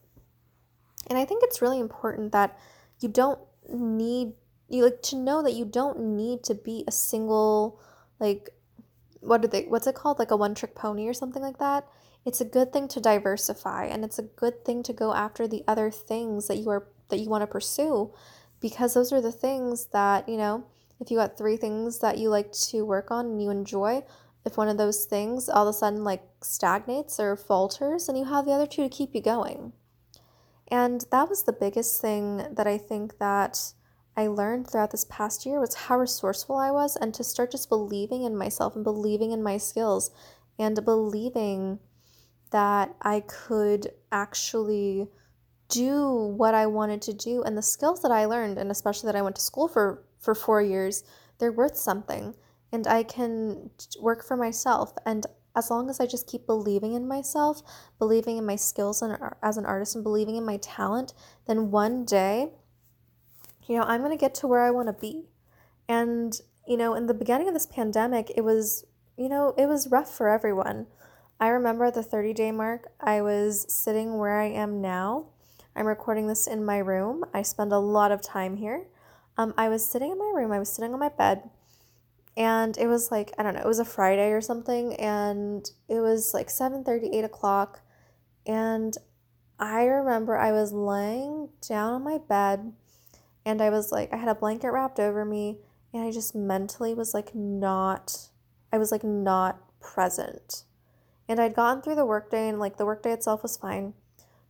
And 1.10 1.18
I 1.18 1.26
think 1.26 1.44
it's 1.44 1.62
really 1.62 1.80
important 1.80 2.32
that 2.34 2.58
you 3.00 3.10
don't 3.10 3.40
need 3.70 4.34
you 4.70 4.84
like 4.84 5.02
to 5.02 5.16
know 5.16 5.42
that 5.44 5.54
you 5.54 5.66
don't 5.66 6.00
need 6.00 6.44
to 6.44 6.54
be 6.54 6.84
a 6.88 6.92
single 6.92 7.80
like 8.20 8.50
what 9.22 9.44
are 9.44 9.48
they 9.48 9.64
what's 9.64 9.88
it 9.88 9.96
called? 9.96 10.20
Like 10.20 10.32
a 10.32 10.38
one 10.38 10.56
trick 10.56 10.76
pony 10.76 11.08
or 11.08 11.14
something 11.14 11.42
like 11.42 11.58
that? 11.60 11.88
It's 12.26 12.42
a 12.42 12.46
good 12.46 12.74
thing 12.74 12.88
to 12.90 13.00
diversify 13.00 13.86
and 13.86 14.04
it's 14.04 14.20
a 14.20 14.24
good 14.24 14.66
thing 14.66 14.84
to 14.84 14.94
go 14.94 15.14
after 15.14 15.48
the 15.48 15.64
other 15.68 15.90
things 15.92 16.48
that 16.48 16.58
you 16.58 16.70
are 16.70 16.88
that 17.10 17.20
you 17.20 17.30
want 17.30 17.42
to 17.42 17.48
pursue 17.48 18.14
because 18.60 18.94
those 18.94 19.14
are 19.14 19.22
the 19.22 19.32
things 19.32 19.88
that 19.88 20.28
you 20.28 20.38
know 20.38 20.66
if 21.00 21.12
you 21.12 21.18
got 21.18 21.38
three 21.38 21.58
things 21.58 22.00
that 22.00 22.18
you 22.18 22.30
like 22.30 22.52
to 22.52 22.84
work 22.84 23.12
on 23.12 23.26
and 23.28 23.42
you 23.42 23.50
enjoy 23.50 24.04
if 24.46 24.58
one 24.58 24.68
of 24.68 24.78
those 24.78 25.06
things 25.06 25.48
all 25.48 25.68
of 25.68 25.74
a 25.74 25.78
sudden 25.78 26.04
like 26.04 26.24
stagnates 26.42 27.20
or 27.20 27.36
falters 27.36 28.08
then 28.08 28.16
you 28.16 28.26
have 28.26 28.46
the 28.46 28.52
other 28.52 28.68
two 28.68 28.84
to 28.84 28.90
keep 28.90 29.14
you 29.16 29.22
going 29.22 29.72
and 30.70 31.06
that 31.12 31.30
was 31.30 31.44
the 31.44 31.54
biggest 31.54 32.02
thing 32.02 32.48
that 32.52 32.68
I 32.68 32.78
think 32.78 33.18
that 33.20 33.74
I 34.16 34.28
learned 34.28 34.70
throughout 34.70 34.92
this 34.92 35.06
past 35.06 35.46
year 35.46 35.60
was 35.60 35.76
how 35.76 36.00
resourceful 36.00 36.58
I 36.58 36.72
was 36.72 36.96
and 36.96 37.14
to 37.14 37.24
start 37.24 37.52
just 37.52 37.70
believing 37.70 38.24
in 38.24 38.36
myself 38.36 38.76
and 38.76 38.84
believing 38.84 39.32
in 39.32 39.44
my 39.44 39.58
skills 39.58 40.10
and 40.58 40.84
believing 40.84 41.80
that 42.52 42.96
I 43.02 43.20
could 43.22 43.92
actually 44.12 45.08
do 45.70 46.34
what 46.36 46.56
I 46.56 46.66
wanted 46.66 47.02
to 47.04 47.14
do. 47.14 47.44
And 47.44 47.58
the 47.58 47.62
skills 47.62 48.02
that 48.02 48.12
I 48.12 48.26
learned 48.26 48.58
and 48.58 48.72
especially 48.72 49.08
that 49.08 49.18
I 49.18 49.22
went 49.22 49.36
to 49.36 49.42
school 49.42 49.68
for 49.68 50.04
for 50.20 50.34
4 50.34 50.62
years 50.62 51.04
they're 51.38 51.52
worth 51.52 51.78
something. 51.78 52.34
And 52.72 52.88
I 52.88 53.04
can 53.04 53.70
work 54.02 54.26
for 54.26 54.36
myself. 54.36 54.94
And 55.06 55.26
as 55.58 55.72
long 55.72 55.90
as 55.90 56.00
I 56.00 56.06
just 56.06 56.28
keep 56.28 56.46
believing 56.46 56.94
in 56.94 57.08
myself, 57.08 57.64
believing 57.98 58.38
in 58.38 58.46
my 58.46 58.56
skills 58.56 59.02
and 59.02 59.18
as 59.42 59.58
an 59.58 59.66
artist, 59.66 59.96
and 59.96 60.04
believing 60.04 60.36
in 60.36 60.46
my 60.46 60.58
talent, 60.58 61.14
then 61.48 61.72
one 61.72 62.06
day, 62.06 62.52
you 63.66 63.76
know, 63.76 63.84
I'm 63.84 64.02
going 64.02 64.16
to 64.16 64.22
get 64.22 64.36
to 64.36 64.48
where 64.48 64.62
I 64.62 64.70
want 64.70 64.88
to 64.88 64.94
be. 64.94 65.26
And, 65.90 66.40
you 66.68 66.78
know, 66.78 66.94
in 66.94 67.08
the 67.08 67.16
beginning 67.16 67.48
of 67.48 67.56
this 67.56 67.66
pandemic, 67.66 68.32
it 68.38 68.42
was, 68.42 68.86
you 69.18 69.30
know, 69.30 69.56
it 69.58 69.66
was 69.66 69.90
rough 69.90 70.16
for 70.16 70.30
everyone. 70.30 70.86
I 71.40 71.48
remember 71.48 71.90
the 71.90 72.04
30 72.04 72.34
day 72.34 72.52
mark, 72.52 72.92
I 73.02 73.22
was 73.24 73.66
sitting 73.68 74.20
where 74.20 74.40
I 74.40 74.50
am 74.50 74.80
now. 74.80 75.26
I'm 75.76 75.88
recording 75.88 76.28
this 76.28 76.46
in 76.46 76.66
my 76.66 76.78
room. 76.78 77.26
I 77.34 77.42
spend 77.42 77.72
a 77.72 77.80
lot 77.80 78.12
of 78.12 78.22
time 78.22 78.58
here. 78.58 78.88
Um, 79.38 79.56
I 79.58 79.70
was 79.70 79.86
sitting 79.86 80.12
in 80.12 80.20
my 80.20 80.32
room, 80.36 80.52
I 80.52 80.60
was 80.60 80.70
sitting 80.70 80.94
on 80.94 81.00
my 81.00 81.10
bed 81.10 81.50
and 82.38 82.78
it 82.78 82.88
was 82.88 83.12
like 83.12 83.34
i 83.38 83.44
don't 83.44 83.56
know 83.56 83.62
it 83.62 83.68
was 83.68 83.80
a 83.80 83.86
friday 83.86 84.30
or 84.30 84.40
something 84.40 84.94
and 84.96 85.72
it 85.90 86.00
was 86.00 86.34
like 86.34 86.50
7 86.50 86.84
30 86.84 87.10
8 87.18 87.24
o'clock 87.26 87.82
and 88.46 88.96
i 89.60 89.84
remember 89.84 90.38
i 90.38 90.52
was 90.52 90.72
laying 90.72 91.50
down 91.68 91.94
on 91.94 92.04
my 92.04 92.20
bed 92.20 92.72
and 93.44 93.62
i 93.62 93.70
was 93.70 93.92
like 93.92 94.14
i 94.14 94.18
had 94.18 94.30
a 94.30 94.36
blanket 94.36 94.72
wrapped 94.72 95.00
over 95.00 95.26
me 95.26 95.58
and 95.94 96.04
i 96.04 96.12
just 96.12 96.36
mentally 96.36 96.94
was 96.94 97.14
like 97.14 97.34
not 97.34 98.30
i 98.72 98.78
was 98.78 98.92
like 98.92 99.04
not 99.04 99.60
present. 99.82 100.64
And 101.30 101.42
i'd 101.42 101.56
gotten 101.56 101.82
through 101.82 101.96
the 101.96 102.06
workday 102.06 102.48
and 102.48 102.60
like 102.60 102.78
the 102.78 102.86
workday 102.86 103.12
itself 103.12 103.42
was 103.42 103.58
fine 103.58 103.94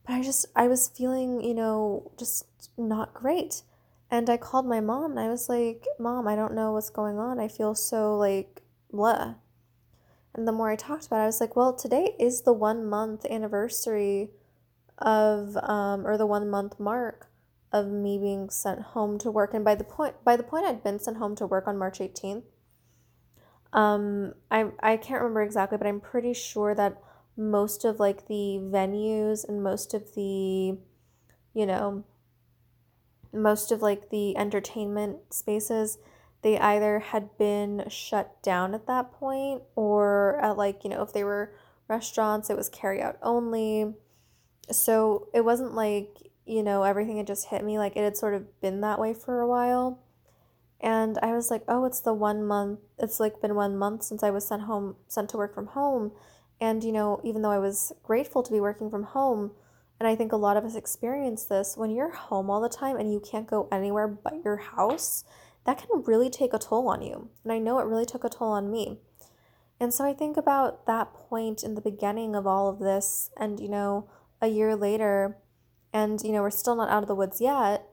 but 0.06 0.13
i 0.13 0.21
just 0.21 0.45
i 0.56 0.67
was 0.67 0.89
feeling 0.89 1.41
you 1.41 1.54
know 1.54 2.12
just 2.19 2.69
not 2.78 3.13
great 3.13 3.63
and 4.10 4.30
I 4.30 4.38
called 4.38 4.65
my 4.65 4.80
mom 4.80 5.12
and 5.12 5.20
I 5.20 5.28
was 5.28 5.50
like, 5.50 5.86
Mom, 6.00 6.28
I 6.28 6.36
don't 6.36 6.54
know 6.54 6.74
what's 6.74 6.89
going 6.89 7.20
on. 7.20 7.39
I 7.39 7.48
feel 7.48 7.76
so 7.76 8.15
like 8.17 8.62
blah. 8.91 9.36
And 10.34 10.48
the 10.48 10.52
more 10.52 10.70
I 10.70 10.76
talked 10.76 11.08
about 11.08 11.20
it, 11.20 11.24
I 11.24 11.26
was 11.26 11.41
like, 11.41 11.56
Well, 11.56 11.74
today 11.74 12.15
is 12.20 12.41
the 12.41 12.54
one 12.54 12.86
month 12.86 13.26
anniversary 13.26 14.30
of 14.98 15.56
um 15.58 16.08
or 16.08 16.17
the 16.17 16.26
one 16.26 16.50
month 16.50 16.80
mark 16.80 17.30
of 17.72 17.88
me 17.88 18.17
being 18.17 18.50
sent 18.50 18.82
home 18.82 19.17
to 19.20 19.32
work. 19.32 19.54
And 19.54 19.65
by 19.65 19.76
the 19.76 19.84
point 19.84 20.15
by 20.24 20.38
the 20.38 20.43
point 20.43 20.65
I'd 20.65 20.84
been 20.84 21.00
sent 21.00 21.17
home 21.17 21.36
to 21.36 21.46
work 21.46 21.67
on 21.67 21.78
March 21.78 22.00
18th, 22.00 22.43
um 23.74 24.34
I 24.50 24.72
I 24.82 24.98
can't 24.98 25.22
remember 25.22 25.41
exactly, 25.41 25.78
but 25.78 25.88
I'm 25.88 26.00
pretty 26.00 26.34
sure 26.34 26.74
that 26.76 27.02
most 27.36 27.86
of 27.86 28.00
like 28.00 28.28
the 28.28 28.60
venues 28.62 29.48
and 29.48 29.62
most 29.62 29.93
of 29.93 30.15
the 30.15 30.78
you 31.54 31.65
know 31.65 32.04
most 33.41 33.71
of 33.71 33.82
like 33.82 34.10
the 34.10 34.36
entertainment 34.38 35.17
spaces 35.32 35.97
they 36.41 36.60
either 36.60 37.00
had 37.00 37.38
been 37.38 37.84
shut 37.89 38.41
down 38.43 38.73
at 38.73 38.88
that 38.88 39.12
point 39.12 39.63
or 39.76 40.39
at 40.41 40.58
like 40.58 40.84
you 40.84 40.89
know 40.89 41.02
if 41.02 41.13
they 41.13 41.23
were 41.23 41.54
restaurants 41.88 42.50
it 42.50 42.58
was 42.58 42.69
carry 42.69 43.02
out 43.02 43.17
only. 43.21 43.93
So 44.71 45.30
it 45.34 45.45
wasn't 45.45 45.73
like 45.73 46.32
you 46.45 46.63
know 46.63 46.84
everything 46.84 47.17
had 47.17 47.28
just 47.28 47.47
hit 47.47 47.63
me 47.63 47.78
like 47.78 47.95
it 47.95 48.04
had 48.04 48.17
sort 48.17 48.34
of 48.34 48.62
been 48.62 48.82
that 48.82 49.00
way 49.00 49.13
for 49.13 49.39
a 49.39 49.47
while. 49.47 50.04
And 50.80 51.17
i 51.23 51.34
was 51.34 51.50
like 51.50 51.63
oh 51.67 51.86
it's 51.86 52.02
the 52.02 52.13
one 52.13 52.45
month 52.45 52.80
it's 53.00 53.19
like 53.19 53.41
been 53.41 53.56
one 53.56 53.76
month 53.76 54.04
since 54.04 54.21
i 54.21 54.30
was 54.30 54.47
sent 54.47 54.63
home 54.63 54.95
sent 55.08 55.30
to 55.30 55.38
work 55.38 55.56
from 55.56 55.67
home. 55.67 56.12
And 56.62 56.84
you 56.84 56.91
know 56.91 57.19
even 57.23 57.41
though 57.41 57.52
i 57.52 57.60
was 57.60 57.93
grateful 58.04 58.43
to 58.43 58.52
be 58.52 58.60
working 58.60 58.89
from 58.91 59.04
home 59.04 59.52
and 60.00 60.08
I 60.08 60.16
think 60.16 60.32
a 60.32 60.38
lot 60.38 60.58
of 60.58 60.66
us 60.66 60.76
experience 60.76 61.46
this 61.46 61.76
when 61.76 61.92
you're 61.92 62.12
home 62.12 62.50
all 62.50 62.62
the 62.62 62.70
time 62.70 62.98
and 62.98 63.12
you 63.12 63.20
can't 63.20 63.48
go 63.48 63.68
anywhere 63.72 64.08
but 64.08 64.44
your 64.44 64.58
house, 64.58 65.24
that 65.66 65.78
can 65.78 66.04
really 66.06 66.30
take 66.30 66.54
a 66.54 66.60
toll 66.60 66.88
on 66.88 67.02
you. 67.02 67.30
And 67.44 67.52
I 67.52 67.60
know 67.60 67.80
it 67.80 67.86
really 67.86 68.06
took 68.06 68.24
a 68.24 68.30
toll 68.30 68.52
on 68.52 68.72
me. 68.72 69.00
And 69.80 69.94
so 69.94 70.06
I 70.06 70.14
think 70.14 70.38
about 70.38 70.86
that 70.88 71.14
point 71.14 71.64
in 71.64 71.76
the 71.76 71.82
beginning 71.82 72.36
of 72.36 72.48
all 72.48 72.68
of 72.70 72.80
this, 72.80 73.30
and 73.38 73.60
you 73.60 73.70
know, 73.70 74.10
a 74.42 74.48
year 74.48 74.76
later, 74.76 75.38
and 75.94 76.22
you 76.22 76.32
know, 76.32 76.42
we're 76.42 76.50
still 76.50 76.76
not 76.76 76.90
out 76.90 77.04
of 77.04 77.08
the 77.08 77.16
woods 77.16 77.40
yet. 77.40 77.84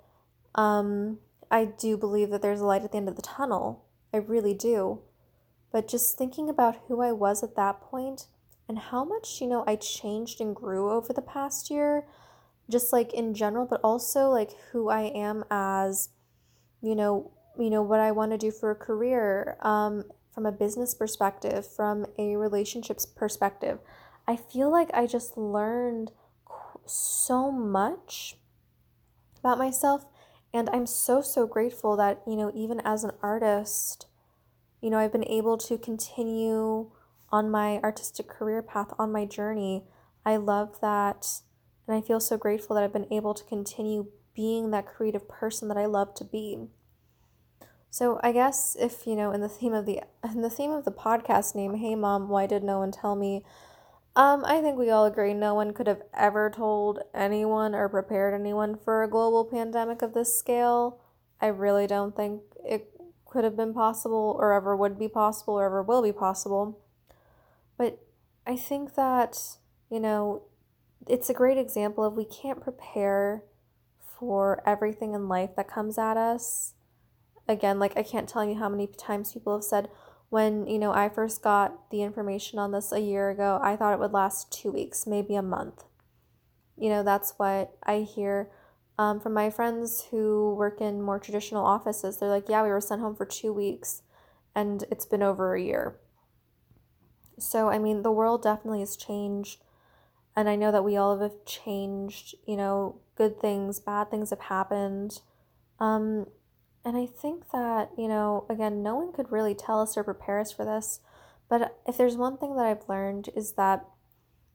Um, 0.54 1.18
I 1.50 1.66
do 1.66 1.96
believe 1.96 2.30
that 2.30 2.42
there's 2.42 2.60
a 2.60 2.64
light 2.64 2.84
at 2.84 2.92
the 2.92 2.96
end 2.96 3.08
of 3.08 3.16
the 3.16 3.22
tunnel. 3.22 3.84
I 4.12 4.18
really 4.18 4.54
do. 4.54 5.00
But 5.72 5.88
just 5.88 6.16
thinking 6.16 6.48
about 6.48 6.82
who 6.86 7.02
I 7.02 7.12
was 7.12 7.42
at 7.42 7.56
that 7.56 7.80
point 7.80 8.28
and 8.68 8.78
how 8.78 9.04
much, 9.04 9.40
you 9.40 9.46
know, 9.46 9.64
I 9.66 9.76
changed 9.76 10.40
and 10.40 10.54
grew 10.54 10.90
over 10.90 11.12
the 11.12 11.22
past 11.22 11.70
year, 11.70 12.06
just 12.70 12.92
like 12.92 13.12
in 13.12 13.34
general, 13.34 13.66
but 13.66 13.80
also 13.84 14.30
like 14.30 14.50
who 14.72 14.88
I 14.88 15.02
am 15.02 15.44
as, 15.50 16.08
you 16.80 16.94
know, 16.94 17.32
you 17.58 17.70
know 17.70 17.82
what 17.82 18.00
I 18.00 18.10
want 18.10 18.32
to 18.32 18.38
do 18.38 18.50
for 18.50 18.70
a 18.70 18.74
career, 18.74 19.56
um, 19.60 20.04
from 20.32 20.46
a 20.46 20.52
business 20.52 20.94
perspective, 20.94 21.66
from 21.66 22.06
a 22.18 22.36
relationships 22.36 23.06
perspective. 23.06 23.78
I 24.26 24.36
feel 24.36 24.70
like 24.70 24.90
I 24.94 25.06
just 25.06 25.36
learned 25.36 26.10
so 26.86 27.52
much 27.52 28.36
about 29.38 29.58
myself 29.58 30.06
and 30.52 30.70
I'm 30.70 30.86
so 30.86 31.20
so 31.20 31.46
grateful 31.46 31.96
that, 31.96 32.22
you 32.26 32.36
know, 32.36 32.50
even 32.54 32.80
as 32.80 33.04
an 33.04 33.10
artist, 33.22 34.06
you 34.80 34.88
know, 34.88 34.98
I've 34.98 35.12
been 35.12 35.28
able 35.28 35.58
to 35.58 35.76
continue 35.76 36.90
on 37.30 37.50
my 37.50 37.78
artistic 37.78 38.28
career 38.28 38.62
path 38.62 38.92
on 38.98 39.12
my 39.12 39.24
journey. 39.24 39.84
I 40.24 40.36
love 40.36 40.80
that 40.80 41.26
and 41.86 41.96
I 41.96 42.00
feel 42.00 42.20
so 42.20 42.36
grateful 42.36 42.74
that 42.74 42.84
I've 42.84 42.92
been 42.92 43.12
able 43.12 43.34
to 43.34 43.44
continue 43.44 44.06
being 44.34 44.70
that 44.70 44.86
creative 44.86 45.28
person 45.28 45.68
that 45.68 45.76
I 45.76 45.86
love 45.86 46.14
to 46.14 46.24
be. 46.24 46.68
So 47.90 48.18
I 48.22 48.32
guess 48.32 48.76
if 48.80 49.06
you 49.06 49.14
know 49.14 49.30
in 49.30 49.40
the 49.40 49.48
theme 49.48 49.72
of 49.72 49.86
the 49.86 50.00
in 50.24 50.42
the 50.42 50.50
theme 50.50 50.72
of 50.72 50.84
the 50.84 50.90
podcast 50.90 51.54
name, 51.54 51.74
hey 51.74 51.94
mom, 51.94 52.28
why 52.28 52.46
did 52.46 52.64
no 52.64 52.78
one 52.78 52.90
tell 52.90 53.14
me? 53.14 53.44
Um, 54.16 54.44
I 54.44 54.60
think 54.60 54.78
we 54.78 54.90
all 54.90 55.06
agree 55.06 55.34
no 55.34 55.54
one 55.54 55.72
could 55.72 55.88
have 55.88 56.02
ever 56.12 56.48
told 56.48 57.00
anyone 57.12 57.74
or 57.74 57.88
prepared 57.88 58.32
anyone 58.32 58.76
for 58.76 59.02
a 59.02 59.10
global 59.10 59.44
pandemic 59.44 60.02
of 60.02 60.14
this 60.14 60.36
scale. 60.36 61.00
I 61.40 61.48
really 61.48 61.86
don't 61.86 62.14
think 62.14 62.42
it 62.64 62.90
could 63.26 63.44
have 63.44 63.56
been 63.56 63.74
possible 63.74 64.36
or 64.38 64.52
ever 64.52 64.76
would 64.76 64.98
be 64.98 65.08
possible 65.08 65.54
or 65.54 65.64
ever 65.64 65.82
will 65.82 66.02
be 66.02 66.12
possible. 66.12 66.83
But 67.76 67.98
I 68.46 68.56
think 68.56 68.94
that, 68.94 69.38
you 69.90 70.00
know, 70.00 70.42
it's 71.06 71.28
a 71.28 71.34
great 71.34 71.58
example 71.58 72.04
of 72.04 72.14
we 72.14 72.24
can't 72.24 72.60
prepare 72.60 73.44
for 74.18 74.62
everything 74.66 75.14
in 75.14 75.28
life 75.28 75.50
that 75.56 75.68
comes 75.68 75.98
at 75.98 76.16
us 76.16 76.74
again, 77.48 77.78
like 77.78 77.96
I 77.96 78.02
can't 78.02 78.28
tell 78.28 78.44
you 78.44 78.56
how 78.56 78.68
many 78.68 78.86
times 78.86 79.32
people 79.32 79.54
have 79.54 79.64
said, 79.64 79.88
when 80.30 80.66
you 80.66 80.78
know 80.78 80.92
I 80.92 81.08
first 81.08 81.42
got 81.42 81.90
the 81.90 82.02
information 82.02 82.58
on 82.58 82.72
this 82.72 82.92
a 82.92 83.00
year 83.00 83.30
ago, 83.30 83.60
I 83.62 83.76
thought 83.76 83.92
it 83.92 84.00
would 84.00 84.12
last 84.12 84.52
two 84.52 84.72
weeks, 84.72 85.06
maybe 85.06 85.36
a 85.36 85.42
month. 85.42 85.84
You 86.76 86.88
know, 86.88 87.02
that's 87.02 87.34
what 87.36 87.76
I 87.84 87.98
hear 87.98 88.50
um, 88.98 89.20
from 89.20 89.32
my 89.32 89.50
friends 89.50 90.06
who 90.10 90.54
work 90.56 90.80
in 90.80 91.02
more 91.02 91.20
traditional 91.20 91.64
offices. 91.64 92.18
They're 92.18 92.28
like, 92.28 92.48
yeah, 92.48 92.62
we 92.62 92.70
were 92.70 92.80
sent 92.80 93.00
home 93.00 93.14
for 93.14 93.26
two 93.26 93.52
weeks 93.52 94.02
and 94.56 94.84
it's 94.90 95.06
been 95.06 95.22
over 95.22 95.54
a 95.54 95.62
year. 95.62 96.00
So, 97.38 97.68
I 97.68 97.78
mean, 97.78 98.02
the 98.02 98.12
world 98.12 98.42
definitely 98.42 98.80
has 98.80 98.96
changed. 98.96 99.62
And 100.36 100.48
I 100.48 100.56
know 100.56 100.72
that 100.72 100.84
we 100.84 100.96
all 100.96 101.18
have 101.18 101.44
changed, 101.46 102.34
you 102.46 102.56
know, 102.56 103.00
good 103.16 103.40
things, 103.40 103.78
bad 103.78 104.10
things 104.10 104.30
have 104.30 104.40
happened. 104.40 105.20
Um, 105.78 106.26
and 106.84 106.96
I 106.96 107.06
think 107.06 107.50
that, 107.50 107.90
you 107.96 108.08
know, 108.08 108.44
again, 108.50 108.82
no 108.82 108.96
one 108.96 109.12
could 109.12 109.30
really 109.30 109.54
tell 109.54 109.80
us 109.80 109.96
or 109.96 110.04
prepare 110.04 110.40
us 110.40 110.52
for 110.52 110.64
this. 110.64 111.00
But 111.48 111.78
if 111.86 111.96
there's 111.96 112.16
one 112.16 112.36
thing 112.36 112.56
that 112.56 112.66
I've 112.66 112.88
learned 112.88 113.30
is 113.36 113.52
that, 113.52 113.84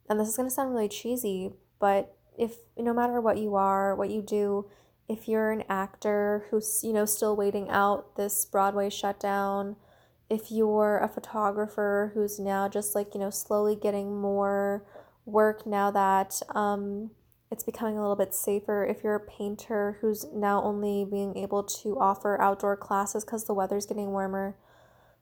and 0.09 0.19
this 0.19 0.27
is 0.27 0.37
going 0.37 0.49
to 0.49 0.53
sound 0.53 0.73
really 0.73 0.89
cheesy, 0.89 1.51
but 1.79 2.15
if 2.37 2.57
no 2.77 2.93
matter 2.93 3.21
what 3.21 3.37
you 3.37 3.55
are, 3.55 3.95
what 3.95 4.09
you 4.09 4.21
do, 4.21 4.69
if 5.07 5.27
you're 5.27 5.51
an 5.51 5.63
actor 5.69 6.45
who's, 6.49 6.81
you 6.83 6.93
know, 6.93 7.05
still 7.05 7.35
waiting 7.35 7.69
out 7.69 8.15
this 8.15 8.45
Broadway 8.45 8.89
shutdown, 8.89 9.75
if 10.29 10.51
you're 10.51 10.99
a 10.99 11.07
photographer 11.07 12.11
who's 12.13 12.39
now 12.39 12.67
just 12.67 12.95
like, 12.95 13.13
you 13.13 13.19
know, 13.19 13.29
slowly 13.29 13.75
getting 13.75 14.19
more 14.19 14.85
work 15.25 15.65
now 15.65 15.91
that, 15.91 16.41
um, 16.55 17.11
it's 17.51 17.63
becoming 17.63 17.97
a 17.97 18.01
little 18.01 18.15
bit 18.15 18.33
safer 18.33 18.85
if 18.85 19.03
you're 19.03 19.15
a 19.15 19.19
painter 19.19 19.97
who's 20.01 20.25
now 20.31 20.61
only 20.61 21.03
being 21.03 21.35
able 21.35 21.63
to 21.63 21.97
offer 21.99 22.39
outdoor 22.39 22.77
classes 22.77 23.25
because 23.25 23.45
the 23.45 23.55
weather's 23.55 23.87
getting 23.87 24.11
warmer. 24.11 24.55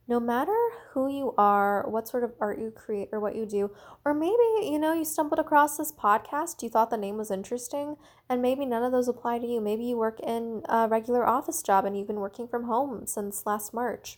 No 0.10 0.20
matter 0.20 0.56
who 0.92 1.10
you 1.10 1.34
are, 1.38 1.86
what 1.90 2.08
sort 2.08 2.24
of 2.24 2.34
art 2.40 2.60
you 2.60 2.72
create, 2.72 3.10
or 3.12 3.20
what 3.20 3.36
you 3.36 3.46
do, 3.46 3.72
or 4.06 4.14
maybe 4.14 4.36
you 4.62 4.80
know 4.80 4.94
you 4.94 5.04
stumbled 5.04 5.40
across 5.40 5.78
this 5.78 5.92
podcast, 5.92 6.64
you 6.64 6.70
thought 6.70 6.90
the 6.90 6.98
name 6.98 7.18
was 7.18 7.30
interesting, 7.30 7.98
and 8.30 8.42
maybe 8.42 8.66
none 8.66 8.84
of 8.84 8.94
those 8.94 9.10
apply 9.10 9.40
to 9.40 9.48
you. 9.48 9.60
Maybe 9.60 9.84
you 9.84 9.98
work 9.98 10.20
in 10.22 10.64
a 10.70 10.88
regular 10.88 11.28
office 11.28 11.62
job 11.62 11.84
and 11.84 11.98
you've 11.98 12.08
been 12.08 12.22
working 12.22 12.48
from 12.48 12.66
home 12.66 13.06
since 13.06 13.46
last 13.46 13.74
March, 13.74 14.18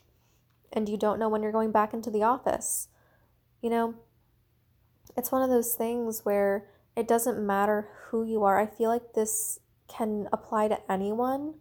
and 0.74 0.88
you 0.88 0.98
don't 0.98 1.20
know 1.20 1.30
when 1.30 1.44
you're 1.44 1.52
going 1.52 1.72
back 1.72 1.94
into 1.94 2.12
the 2.12 2.24
office. 2.24 2.88
You 3.62 3.70
know, 3.70 3.96
it's 5.18 5.32
one 5.32 5.42
of 5.42 5.50
those 5.50 5.76
things 5.76 6.22
where 6.24 6.68
it 6.96 7.08
doesn't 7.08 7.46
matter 7.46 7.90
who 8.08 8.24
you 8.24 8.44
are. 8.44 8.60
I 8.60 8.66
feel 8.66 8.90
like 8.90 9.14
this 9.14 9.60
can 9.88 10.28
apply 10.32 10.68
to 10.70 10.92
anyone. 10.92 11.56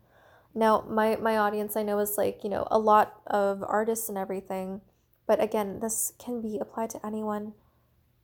Now, 0.55 0.85
my 0.89 1.17
my 1.17 1.37
audience 1.37 1.77
I 1.77 1.83
know 1.83 1.99
is 1.99 2.19
like, 2.19 2.43
you 2.43 2.51
know, 2.51 2.67
a 2.71 2.79
lot 2.79 3.21
of 3.27 3.63
artists 3.63 4.09
and 4.09 4.19
everything, 4.19 4.81
but 5.27 5.43
again, 5.43 5.81
this 5.81 6.13
can 6.19 6.41
be 6.41 6.59
applied 6.59 6.91
to 6.91 7.07
anyone. 7.07 7.55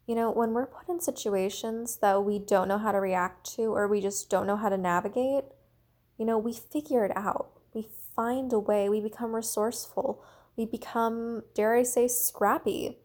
You 0.06 0.14
know, 0.14 0.30
when 0.30 0.52
we're 0.52 0.66
put 0.66 0.88
in 0.88 1.00
situations 1.00 1.98
that 2.02 2.24
we 2.24 2.38
don't 2.38 2.68
know 2.68 2.78
how 2.78 2.92
to 2.92 3.00
react 3.00 3.54
to 3.56 3.74
or 3.74 3.88
we 3.88 4.00
just 4.00 4.28
don't 4.28 4.46
know 4.46 4.56
how 4.56 4.68
to 4.68 4.76
navigate, 4.76 5.44
you 6.18 6.26
know, 6.26 6.36
we 6.36 6.52
figure 6.52 7.04
it 7.04 7.16
out. 7.16 7.50
We 7.72 7.88
find 8.14 8.52
a 8.52 8.58
way, 8.58 8.88
we 8.88 9.00
become 9.00 9.34
resourceful, 9.34 10.22
we 10.56 10.66
become, 10.66 11.42
dare 11.54 11.74
I 11.74 11.82
say, 11.82 12.08
scrappy. 12.08 12.98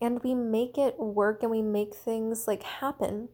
And 0.00 0.22
we 0.22 0.34
make 0.34 0.76
it 0.76 0.98
work 0.98 1.42
and 1.42 1.50
we 1.50 1.62
make 1.62 1.94
things 1.94 2.46
like 2.46 2.62
happen. 2.62 3.28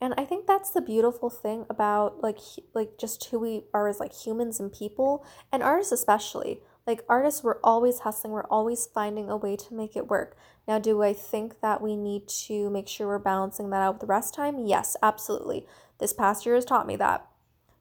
And 0.00 0.12
i 0.18 0.24
think 0.24 0.46
that's 0.46 0.70
the 0.70 0.82
beautiful 0.82 1.30
thing 1.30 1.64
about 1.70 2.22
like 2.22 2.38
like 2.74 2.98
just 2.98 3.24
who 3.26 3.38
we 3.38 3.64
are 3.72 3.88
as 3.88 3.98
like 3.98 4.12
humans 4.12 4.60
and 4.60 4.72
people 4.72 5.24
and 5.50 5.62
artists 5.62 5.92
especially. 5.92 6.60
Like 6.86 7.02
artists 7.08 7.42
we're 7.42 7.60
always 7.64 8.00
hustling 8.00 8.32
we're 8.32 8.44
always 8.44 8.86
finding 8.86 9.30
a 9.30 9.36
way 9.36 9.56
to 9.56 9.74
make 9.74 9.96
it 9.96 10.08
work. 10.08 10.36
Now 10.68 10.78
do 10.78 11.02
i 11.02 11.12
think 11.14 11.60
that 11.62 11.80
we 11.80 11.96
need 11.96 12.28
to 12.46 12.68
make 12.68 12.88
sure 12.88 13.06
we're 13.06 13.18
balancing 13.18 13.70
that 13.70 13.80
out 13.82 13.94
with 13.94 14.00
the 14.00 14.06
rest 14.06 14.34
time? 14.34 14.66
Yes 14.66 14.96
absolutely. 15.02 15.66
This 15.98 16.12
past 16.12 16.44
year 16.44 16.56
has 16.56 16.66
taught 16.66 16.86
me 16.86 16.96
that. 16.96 17.26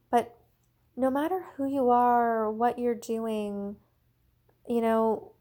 But 0.09 0.37
no 0.95 1.11
matter 1.11 1.43
who 1.57 1.67
you 1.67 1.89
are 1.89 2.49
what 2.49 2.79
you're 2.79 2.95
doing 2.95 3.75
you 4.67 4.81
know 4.81 5.31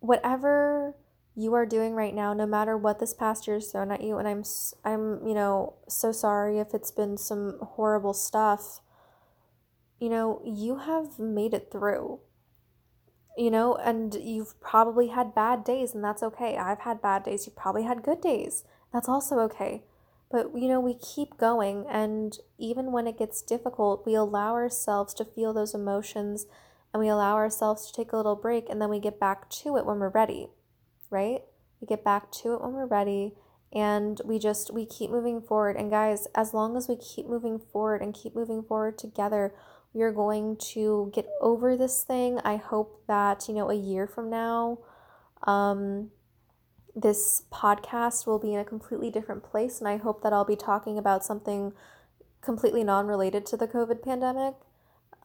whatever 0.00 0.94
you 1.36 1.52
are 1.52 1.66
doing 1.66 1.92
right 1.94 2.14
now, 2.14 2.32
no 2.32 2.46
matter 2.46 2.78
what 2.78 2.98
this 2.98 3.12
past 3.12 3.46
year 3.46 3.56
has 3.56 3.70
thrown 3.70 3.92
at 3.92 4.02
you. 4.02 4.16
And 4.16 4.26
I'm, 4.26 4.42
I'm, 4.84 5.26
you 5.26 5.34
know, 5.34 5.74
so 5.86 6.10
sorry 6.10 6.58
if 6.58 6.72
it's 6.72 6.90
been 6.90 7.18
some 7.18 7.58
horrible 7.60 8.14
stuff. 8.14 8.80
You 10.00 10.08
know, 10.08 10.40
you 10.44 10.78
have 10.78 11.18
made 11.18 11.52
it 11.52 11.68
through. 11.70 12.20
You 13.36 13.50
know, 13.50 13.74
and 13.74 14.14
you've 14.14 14.58
probably 14.62 15.08
had 15.08 15.34
bad 15.34 15.62
days, 15.62 15.94
and 15.94 16.02
that's 16.02 16.22
okay. 16.22 16.56
I've 16.56 16.80
had 16.80 17.02
bad 17.02 17.24
days. 17.24 17.46
You 17.46 17.52
probably 17.54 17.82
had 17.82 18.02
good 18.02 18.22
days. 18.22 18.64
That's 18.94 19.10
also 19.10 19.38
okay. 19.40 19.84
But, 20.30 20.52
you 20.54 20.68
know, 20.68 20.80
we 20.80 20.94
keep 20.94 21.36
going, 21.36 21.84
and 21.86 22.38
even 22.58 22.92
when 22.92 23.06
it 23.06 23.18
gets 23.18 23.42
difficult, 23.42 24.06
we 24.06 24.14
allow 24.14 24.54
ourselves 24.54 25.12
to 25.14 25.24
feel 25.26 25.52
those 25.52 25.74
emotions 25.74 26.46
and 26.96 27.04
we 27.04 27.10
allow 27.10 27.34
ourselves 27.36 27.86
to 27.86 27.92
take 27.92 28.12
a 28.12 28.16
little 28.16 28.36
break, 28.36 28.70
and 28.70 28.80
then 28.80 28.88
we 28.88 28.98
get 28.98 29.20
back 29.20 29.50
to 29.50 29.76
it 29.76 29.84
when 29.84 29.98
we're 29.98 30.08
ready 30.08 30.48
right? 31.10 31.42
We 31.80 31.86
get 31.86 32.04
back 32.04 32.30
to 32.32 32.54
it 32.54 32.62
when 32.62 32.72
we're 32.72 32.86
ready 32.86 33.34
and 33.72 34.20
we 34.24 34.38
just 34.38 34.72
we 34.72 34.86
keep 34.86 35.10
moving 35.10 35.40
forward. 35.40 35.76
And 35.76 35.90
guys 35.90 36.26
as 36.34 36.54
long 36.54 36.76
as 36.76 36.88
we 36.88 36.96
keep 36.96 37.26
moving 37.26 37.58
forward 37.58 38.02
and 38.02 38.14
keep 38.14 38.34
moving 38.34 38.62
forward 38.62 38.98
together 38.98 39.54
we 39.92 40.02
are 40.02 40.12
going 40.12 40.58
to 40.58 41.10
get 41.14 41.26
over 41.40 41.74
this 41.74 42.02
thing. 42.02 42.38
I 42.44 42.56
hope 42.56 43.02
that 43.06 43.48
you 43.48 43.54
know 43.54 43.70
a 43.70 43.74
year 43.74 44.06
from 44.06 44.30
now 44.30 44.78
um 45.46 46.10
this 46.94 47.42
podcast 47.52 48.26
will 48.26 48.38
be 48.38 48.54
in 48.54 48.60
a 48.60 48.64
completely 48.64 49.10
different 49.10 49.44
place 49.44 49.80
and 49.80 49.86
i 49.86 49.98
hope 49.98 50.22
that 50.22 50.32
i'll 50.32 50.46
be 50.46 50.56
talking 50.56 50.96
about 50.96 51.22
something 51.22 51.74
completely 52.40 52.82
non-related 52.82 53.44
to 53.44 53.56
the 53.56 53.68
covid 53.68 54.02
pandemic. 54.02 54.54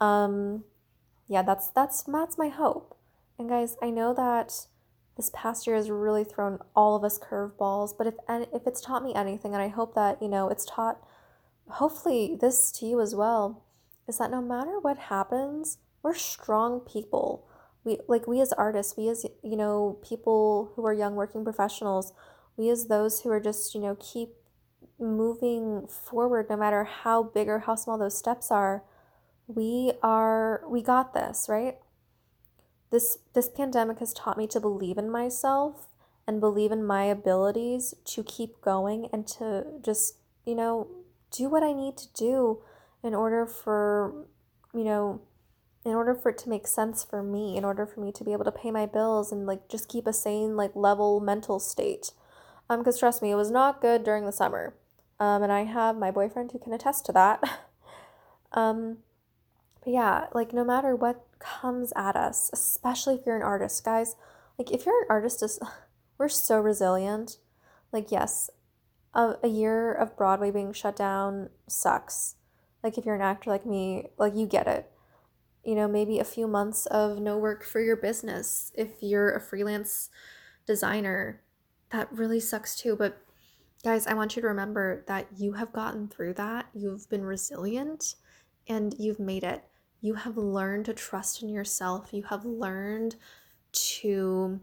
Um 0.01 0.65
yeah 1.31 1.41
that's 1.41 1.69
that's 1.69 2.03
that's 2.03 2.37
my 2.37 2.49
hope 2.49 2.95
and 3.39 3.49
guys 3.49 3.75
i 3.81 3.89
know 3.89 4.13
that 4.13 4.67
this 5.17 5.31
past 5.33 5.67
year 5.67 5.75
has 5.75 5.89
really 5.89 6.23
thrown 6.23 6.59
all 6.75 6.95
of 6.95 7.03
us 7.03 7.19
curveballs. 7.19 7.95
But 7.97 8.07
if 8.07 8.15
if 8.29 8.65
it's 8.65 8.81
taught 8.81 9.03
me 9.03 9.13
anything, 9.13 9.53
and 9.53 9.61
I 9.61 9.67
hope 9.67 9.93
that 9.95 10.21
you 10.21 10.27
know 10.27 10.49
it's 10.49 10.65
taught, 10.65 10.99
hopefully 11.69 12.37
this 12.39 12.71
to 12.73 12.85
you 12.85 13.01
as 13.01 13.13
well, 13.15 13.63
is 14.07 14.17
that 14.17 14.31
no 14.31 14.41
matter 14.41 14.79
what 14.79 14.97
happens, 14.97 15.77
we're 16.01 16.15
strong 16.15 16.79
people. 16.79 17.47
We 17.83 17.99
like 18.07 18.27
we 18.27 18.41
as 18.41 18.53
artists, 18.53 18.95
we 18.97 19.09
as 19.09 19.25
you 19.43 19.55
know 19.55 19.99
people 20.01 20.71
who 20.75 20.85
are 20.85 20.93
young 20.93 21.15
working 21.15 21.43
professionals, 21.43 22.13
we 22.57 22.69
as 22.69 22.87
those 22.87 23.21
who 23.21 23.29
are 23.29 23.39
just 23.39 23.75
you 23.75 23.81
know 23.81 23.97
keep 23.99 24.29
moving 24.99 25.87
forward 25.87 26.47
no 26.49 26.55
matter 26.55 26.83
how 26.83 27.23
big 27.23 27.47
or 27.47 27.59
how 27.59 27.75
small 27.75 27.97
those 27.97 28.17
steps 28.17 28.51
are 28.51 28.83
We 29.47 29.93
are 30.01 30.63
we 30.67 30.81
got 30.81 31.13
this, 31.13 31.47
right? 31.49 31.77
This 32.89 33.19
this 33.33 33.49
pandemic 33.49 33.99
has 33.99 34.13
taught 34.13 34.37
me 34.37 34.47
to 34.47 34.59
believe 34.59 34.97
in 34.97 35.09
myself 35.09 35.87
and 36.27 36.39
believe 36.39 36.71
in 36.71 36.83
my 36.85 37.03
abilities 37.03 37.93
to 38.05 38.23
keep 38.23 38.61
going 38.61 39.09
and 39.11 39.27
to 39.27 39.65
just, 39.81 40.15
you 40.45 40.55
know, 40.55 40.87
do 41.31 41.49
what 41.49 41.63
I 41.63 41.73
need 41.73 41.97
to 41.97 42.13
do 42.13 42.61
in 43.03 43.13
order 43.15 43.45
for, 43.45 44.27
you 44.73 44.83
know, 44.83 45.21
in 45.83 45.93
order 45.93 46.13
for 46.13 46.29
it 46.29 46.37
to 46.39 46.49
make 46.49 46.67
sense 46.67 47.03
for 47.03 47.23
me, 47.23 47.57
in 47.57 47.65
order 47.65 47.85
for 47.85 48.01
me 48.01 48.11
to 48.11 48.23
be 48.23 48.33
able 48.33 48.45
to 48.45 48.51
pay 48.51 48.69
my 48.69 48.85
bills 48.85 49.31
and 49.31 49.47
like 49.47 49.67
just 49.67 49.89
keep 49.89 50.05
a 50.05 50.13
sane, 50.13 50.55
like 50.55 50.75
level 50.75 51.19
mental 51.19 51.59
state. 51.59 52.11
Um, 52.69 52.79
because 52.79 52.99
trust 52.99 53.21
me, 53.21 53.31
it 53.31 53.35
was 53.35 53.51
not 53.51 53.81
good 53.81 54.03
during 54.03 54.25
the 54.25 54.31
summer. 54.31 54.75
Um, 55.19 55.43
and 55.43 55.51
I 55.51 55.63
have 55.63 55.97
my 55.97 56.11
boyfriend 56.11 56.51
who 56.51 56.59
can 56.59 56.73
attest 56.73 57.05
to 57.07 57.11
that. 57.13 57.43
um, 58.53 58.99
but 59.83 59.93
yeah, 59.93 60.27
like 60.33 60.53
no 60.53 60.63
matter 60.63 60.95
what 60.95 61.25
comes 61.39 61.91
at 61.95 62.15
us, 62.15 62.49
especially 62.53 63.15
if 63.15 63.25
you're 63.25 63.35
an 63.35 63.41
artist, 63.41 63.83
guys, 63.83 64.15
like 64.57 64.71
if 64.71 64.85
you're 64.85 65.01
an 65.01 65.07
artist, 65.09 65.41
is 65.41 65.59
we're 66.17 66.29
so 66.29 66.59
resilient. 66.59 67.37
Like 67.91 68.11
yes, 68.11 68.49
a, 69.13 69.35
a 69.43 69.47
year 69.47 69.91
of 69.91 70.15
Broadway 70.15 70.51
being 70.51 70.73
shut 70.73 70.95
down 70.95 71.49
sucks. 71.67 72.35
Like 72.83 72.97
if 72.97 73.05
you're 73.05 73.15
an 73.15 73.21
actor 73.21 73.49
like 73.49 73.65
me, 73.65 74.07
like 74.17 74.35
you 74.35 74.45
get 74.45 74.67
it. 74.67 74.91
You 75.63 75.75
know, 75.75 75.87
maybe 75.87 76.19
a 76.19 76.23
few 76.23 76.47
months 76.47 76.87
of 76.87 77.19
no 77.19 77.37
work 77.37 77.63
for 77.63 77.79
your 77.79 77.95
business 77.95 78.71
if 78.75 78.89
you're 79.01 79.31
a 79.31 79.41
freelance 79.41 80.09
designer. 80.65 81.41
That 81.91 82.11
really 82.11 82.39
sucks 82.39 82.75
too, 82.75 82.95
but 82.95 83.21
guys, 83.83 84.07
I 84.07 84.13
want 84.13 84.35
you 84.35 84.41
to 84.41 84.47
remember 84.47 85.03
that 85.07 85.27
you 85.37 85.53
have 85.53 85.73
gotten 85.73 86.07
through 86.07 86.35
that. 86.35 86.67
You've 86.73 87.09
been 87.09 87.23
resilient 87.23 88.15
and 88.67 88.95
you've 88.97 89.19
made 89.19 89.43
it. 89.43 89.63
You 90.01 90.15
have 90.15 90.35
learned 90.35 90.85
to 90.85 90.93
trust 90.93 91.43
in 91.43 91.49
yourself. 91.49 92.09
You 92.11 92.23
have 92.23 92.43
learned 92.43 93.15
to, 93.71 94.59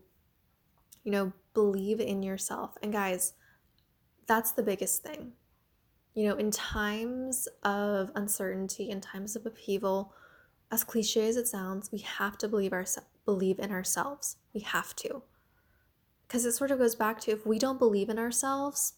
you 1.05 1.13
know, 1.13 1.33
believe 1.55 2.01
in 2.01 2.23
yourself. 2.23 2.77
And 2.83 2.93
guys, 2.93 3.35
that's 4.27 4.53
the 4.53 4.63
biggest 4.63 5.03
thing. 5.03 5.33
You 6.15 6.29
know, 6.29 6.37
in 6.37 6.51
times 6.51 7.47
of 7.63 8.11
uncertainty, 8.17 8.91
in 8.91 9.01
times 9.01 9.37
of 9.37 9.47
upheaval, 9.47 10.13
as 10.73 10.83
cliche 10.83 11.29
as 11.29 11.37
it 11.37 11.47
sounds, 11.47 11.91
we 11.93 12.01
have 12.01 12.37
to 12.39 12.49
believe 12.49 12.73
our 12.73 12.85
believe 13.25 13.61
in 13.61 13.71
ourselves. 13.71 14.37
We 14.53 14.61
have 14.61 14.95
to. 14.97 15.23
Cuz 16.29 16.45
it 16.45 16.53
sort 16.53 16.73
of 16.73 16.79
goes 16.79 16.95
back 16.95 17.21
to 17.21 17.31
if 17.31 17.47
we 17.47 17.59
don't 17.59 17.79
believe 17.79 18.09
in 18.09 18.19
ourselves, 18.19 18.95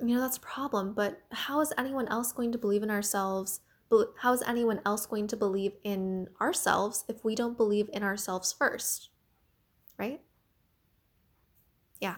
you 0.00 0.14
know, 0.14 0.20
that's 0.20 0.36
a 0.36 0.40
problem, 0.40 0.94
but 0.94 1.22
how 1.30 1.60
is 1.60 1.72
anyone 1.78 2.08
else 2.08 2.32
going 2.32 2.52
to 2.52 2.58
believe 2.58 2.82
in 2.82 2.90
ourselves? 2.90 3.60
How 4.18 4.32
is 4.32 4.42
anyone 4.42 4.80
else 4.86 5.06
going 5.06 5.26
to 5.28 5.36
believe 5.36 5.72
in 5.84 6.28
ourselves 6.40 7.04
if 7.08 7.24
we 7.24 7.34
don't 7.34 7.56
believe 7.56 7.88
in 7.92 8.02
ourselves 8.02 8.52
first? 8.52 9.10
Right? 9.98 10.20
Yeah. 12.00 12.16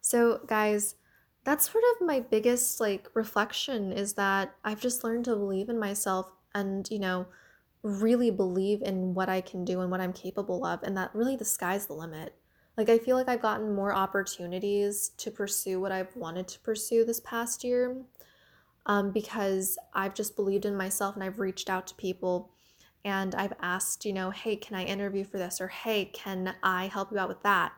So, 0.00 0.40
guys, 0.46 0.96
that's 1.44 1.70
sort 1.70 1.84
of 1.92 2.06
my 2.06 2.20
biggest 2.20 2.80
like 2.80 3.08
reflection 3.14 3.92
is 3.92 4.14
that 4.14 4.54
I've 4.64 4.80
just 4.80 5.04
learned 5.04 5.24
to 5.26 5.36
believe 5.36 5.68
in 5.68 5.78
myself 5.78 6.30
and, 6.54 6.88
you 6.90 6.98
know, 6.98 7.26
really 7.82 8.30
believe 8.30 8.80
in 8.82 9.14
what 9.14 9.28
I 9.28 9.40
can 9.40 9.64
do 9.64 9.80
and 9.80 9.90
what 9.90 10.00
I'm 10.00 10.12
capable 10.12 10.64
of 10.64 10.82
and 10.82 10.96
that 10.96 11.14
really 11.14 11.36
the 11.36 11.44
sky's 11.44 11.86
the 11.86 11.94
limit. 11.94 12.34
Like 12.76 12.88
I 12.88 12.98
feel 12.98 13.16
like 13.16 13.28
I've 13.28 13.42
gotten 13.42 13.74
more 13.74 13.92
opportunities 13.94 15.10
to 15.18 15.30
pursue 15.30 15.80
what 15.80 15.92
I've 15.92 16.14
wanted 16.16 16.48
to 16.48 16.60
pursue 16.60 17.04
this 17.04 17.20
past 17.20 17.64
year. 17.64 17.96
Um, 18.86 19.12
because 19.12 19.78
I've 19.94 20.14
just 20.14 20.34
believed 20.34 20.64
in 20.64 20.76
myself 20.76 21.14
and 21.14 21.22
I've 21.22 21.38
reached 21.38 21.70
out 21.70 21.86
to 21.86 21.94
people 21.94 22.50
and 23.04 23.34
I've 23.34 23.52
asked, 23.60 24.04
you 24.04 24.12
know, 24.12 24.30
hey, 24.30 24.56
can 24.56 24.76
I 24.76 24.84
interview 24.84 25.24
for 25.24 25.38
this? 25.38 25.60
Or 25.60 25.68
hey, 25.68 26.06
can 26.06 26.54
I 26.62 26.86
help 26.86 27.12
you 27.12 27.18
out 27.18 27.28
with 27.28 27.42
that? 27.42 27.72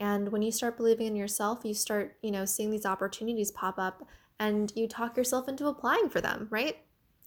And 0.00 0.30
when 0.32 0.42
you 0.42 0.50
start 0.50 0.76
believing 0.76 1.06
in 1.06 1.16
yourself, 1.16 1.60
you 1.64 1.74
start, 1.74 2.16
you 2.22 2.30
know, 2.30 2.44
seeing 2.44 2.70
these 2.70 2.86
opportunities 2.86 3.52
pop 3.52 3.78
up 3.78 4.06
and 4.40 4.72
you 4.74 4.88
talk 4.88 5.16
yourself 5.16 5.48
into 5.48 5.68
applying 5.68 6.08
for 6.08 6.20
them, 6.20 6.48
right? 6.50 6.78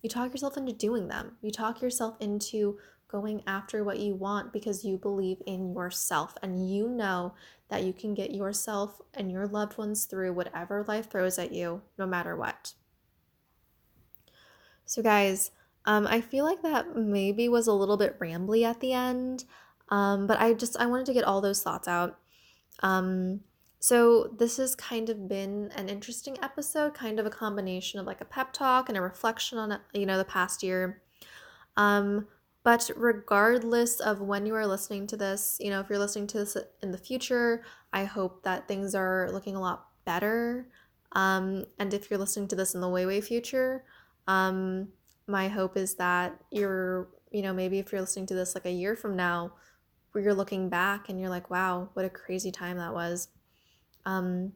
You 0.01 0.09
talk 0.09 0.31
yourself 0.31 0.57
into 0.57 0.73
doing 0.73 1.07
them. 1.07 1.37
You 1.41 1.51
talk 1.51 1.81
yourself 1.81 2.17
into 2.19 2.77
going 3.07 3.43
after 3.47 3.83
what 3.83 3.99
you 3.99 4.15
want 4.15 4.51
because 4.51 4.83
you 4.83 4.97
believe 4.97 5.41
in 5.45 5.73
yourself 5.73 6.35
and 6.41 6.69
you 6.69 6.89
know 6.89 7.33
that 7.69 7.83
you 7.83 7.93
can 7.93 8.13
get 8.13 8.31
yourself 8.31 8.99
and 9.13 9.31
your 9.31 9.47
loved 9.47 9.77
ones 9.77 10.05
through 10.05 10.33
whatever 10.33 10.83
life 10.87 11.09
throws 11.09 11.39
at 11.39 11.53
you, 11.53 11.81
no 11.97 12.05
matter 12.05 12.35
what. 12.35 12.73
So, 14.85 15.01
guys, 15.01 15.51
um, 15.85 16.07
I 16.07 16.21
feel 16.21 16.45
like 16.45 16.61
that 16.63 16.95
maybe 16.95 17.47
was 17.49 17.67
a 17.67 17.73
little 17.73 17.97
bit 17.97 18.19
rambly 18.19 18.63
at 18.63 18.79
the 18.79 18.93
end, 18.93 19.45
um, 19.89 20.27
but 20.27 20.39
I 20.39 20.53
just 20.53 20.77
I 20.77 20.85
wanted 20.85 21.05
to 21.07 21.13
get 21.13 21.23
all 21.23 21.41
those 21.41 21.61
thoughts 21.61 21.87
out. 21.87 22.17
Um, 22.81 23.41
so 23.79 24.33
this 24.39 24.57
has 24.57 24.73
kind 24.75 25.09
of 25.09 25.27
been 25.27 25.71
an 25.75 25.89
interesting 25.89 26.37
episode, 26.41 26.95
kind 26.95 27.19
of 27.19 27.27
a 27.27 27.29
combination 27.29 27.99
of 27.99 28.07
like 28.07 28.19
a 28.19 28.25
pep 28.25 28.51
talk 28.51 28.89
and 28.89 28.97
a 28.97 29.01
reflection 29.01 29.59
on 29.59 29.79
you 29.93 30.07
know 30.07 30.17
the 30.17 30.25
past 30.25 30.63
year. 30.63 31.03
Um, 31.77 32.27
but 32.63 32.89
regardless 32.95 33.99
of 33.99 34.21
when 34.21 34.47
you 34.47 34.55
are 34.55 34.65
listening 34.65 35.05
to 35.07 35.17
this, 35.17 35.57
you 35.59 35.69
know, 35.69 35.81
if 35.81 35.89
you're 35.89 35.99
listening 35.99 36.25
to 36.27 36.39
this 36.39 36.57
in 36.81 36.91
the 36.91 36.97
future, 36.97 37.63
I 37.93 38.05
hope 38.05 38.41
that 38.41 38.67
things 38.67 38.95
are 38.95 39.29
looking 39.31 39.55
a 39.55 39.61
lot 39.61 39.85
better. 40.03 40.67
Um, 41.11 41.65
and 41.77 41.93
if 41.93 42.09
you're 42.09 42.17
listening 42.17 42.47
to 42.47 42.55
this 42.55 42.73
in 42.73 42.81
the 42.81 42.89
way, 42.89 43.05
way 43.05 43.21
future, 43.21 43.83
um, 44.27 44.89
my 45.27 45.47
hope 45.47 45.77
is 45.77 45.95
that 45.95 46.39
you're, 46.51 47.09
you 47.31 47.41
know, 47.41 47.53
maybe 47.53 47.79
if 47.79 47.91
you're 47.91 48.01
listening 48.01 48.27
to 48.27 48.35
this 48.35 48.55
like 48.55 48.65
a 48.65 48.71
year 48.71 48.95
from 48.95 49.15
now, 49.15 49.53
where 50.11 50.23
you're 50.23 50.33
looking 50.33 50.69
back 50.69 51.09
and 51.09 51.19
you're 51.19 51.29
like, 51.29 51.49
wow, 51.49 51.89
what 51.93 52.05
a 52.05 52.09
crazy 52.09 52.51
time 52.51 52.77
that 52.77 52.93
was. 52.93 53.27
Um, 54.05 54.53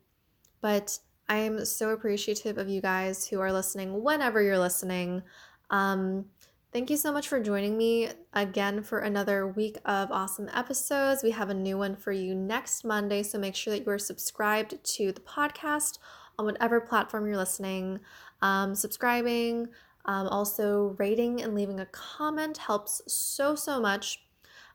but 0.61 0.97
I 1.27 1.37
am 1.39 1.65
so 1.65 1.89
appreciative 1.89 2.57
of 2.57 2.69
you 2.69 2.81
guys 2.81 3.27
who 3.27 3.41
are 3.41 3.51
listening 3.51 4.01
whenever 4.01 4.41
you're 4.41 4.57
listening. 4.57 5.21
Um, 5.69 6.25
thank 6.71 6.89
you 6.89 6.97
so 6.97 7.11
much 7.11 7.27
for 7.27 7.41
joining 7.41 7.77
me 7.77 8.09
again 8.33 8.81
for 8.81 8.99
another 8.99 9.47
week 9.47 9.77
of 9.85 10.11
awesome 10.11 10.49
episodes. 10.53 11.23
We 11.23 11.31
have 11.31 11.49
a 11.49 11.53
new 11.53 11.77
one 11.77 11.95
for 11.95 12.11
you 12.11 12.33
next 12.33 12.85
Monday, 12.85 13.21
so 13.21 13.37
make 13.37 13.55
sure 13.55 13.73
that 13.73 13.85
you 13.85 13.91
are 13.91 13.99
subscribed 13.99 14.83
to 14.95 15.11
the 15.11 15.21
podcast 15.21 15.99
on 16.39 16.45
whatever 16.45 16.79
platform 16.79 17.27
you're 17.27 17.37
listening. 17.37 17.99
Um, 18.41 18.75
subscribing, 18.75 19.67
um, 20.05 20.27
also 20.27 20.95
rating 20.97 21.41
and 21.41 21.53
leaving 21.55 21.79
a 21.79 21.85
comment 21.87 22.57
helps 22.57 23.01
so, 23.07 23.55
so 23.55 23.79
much 23.79 24.19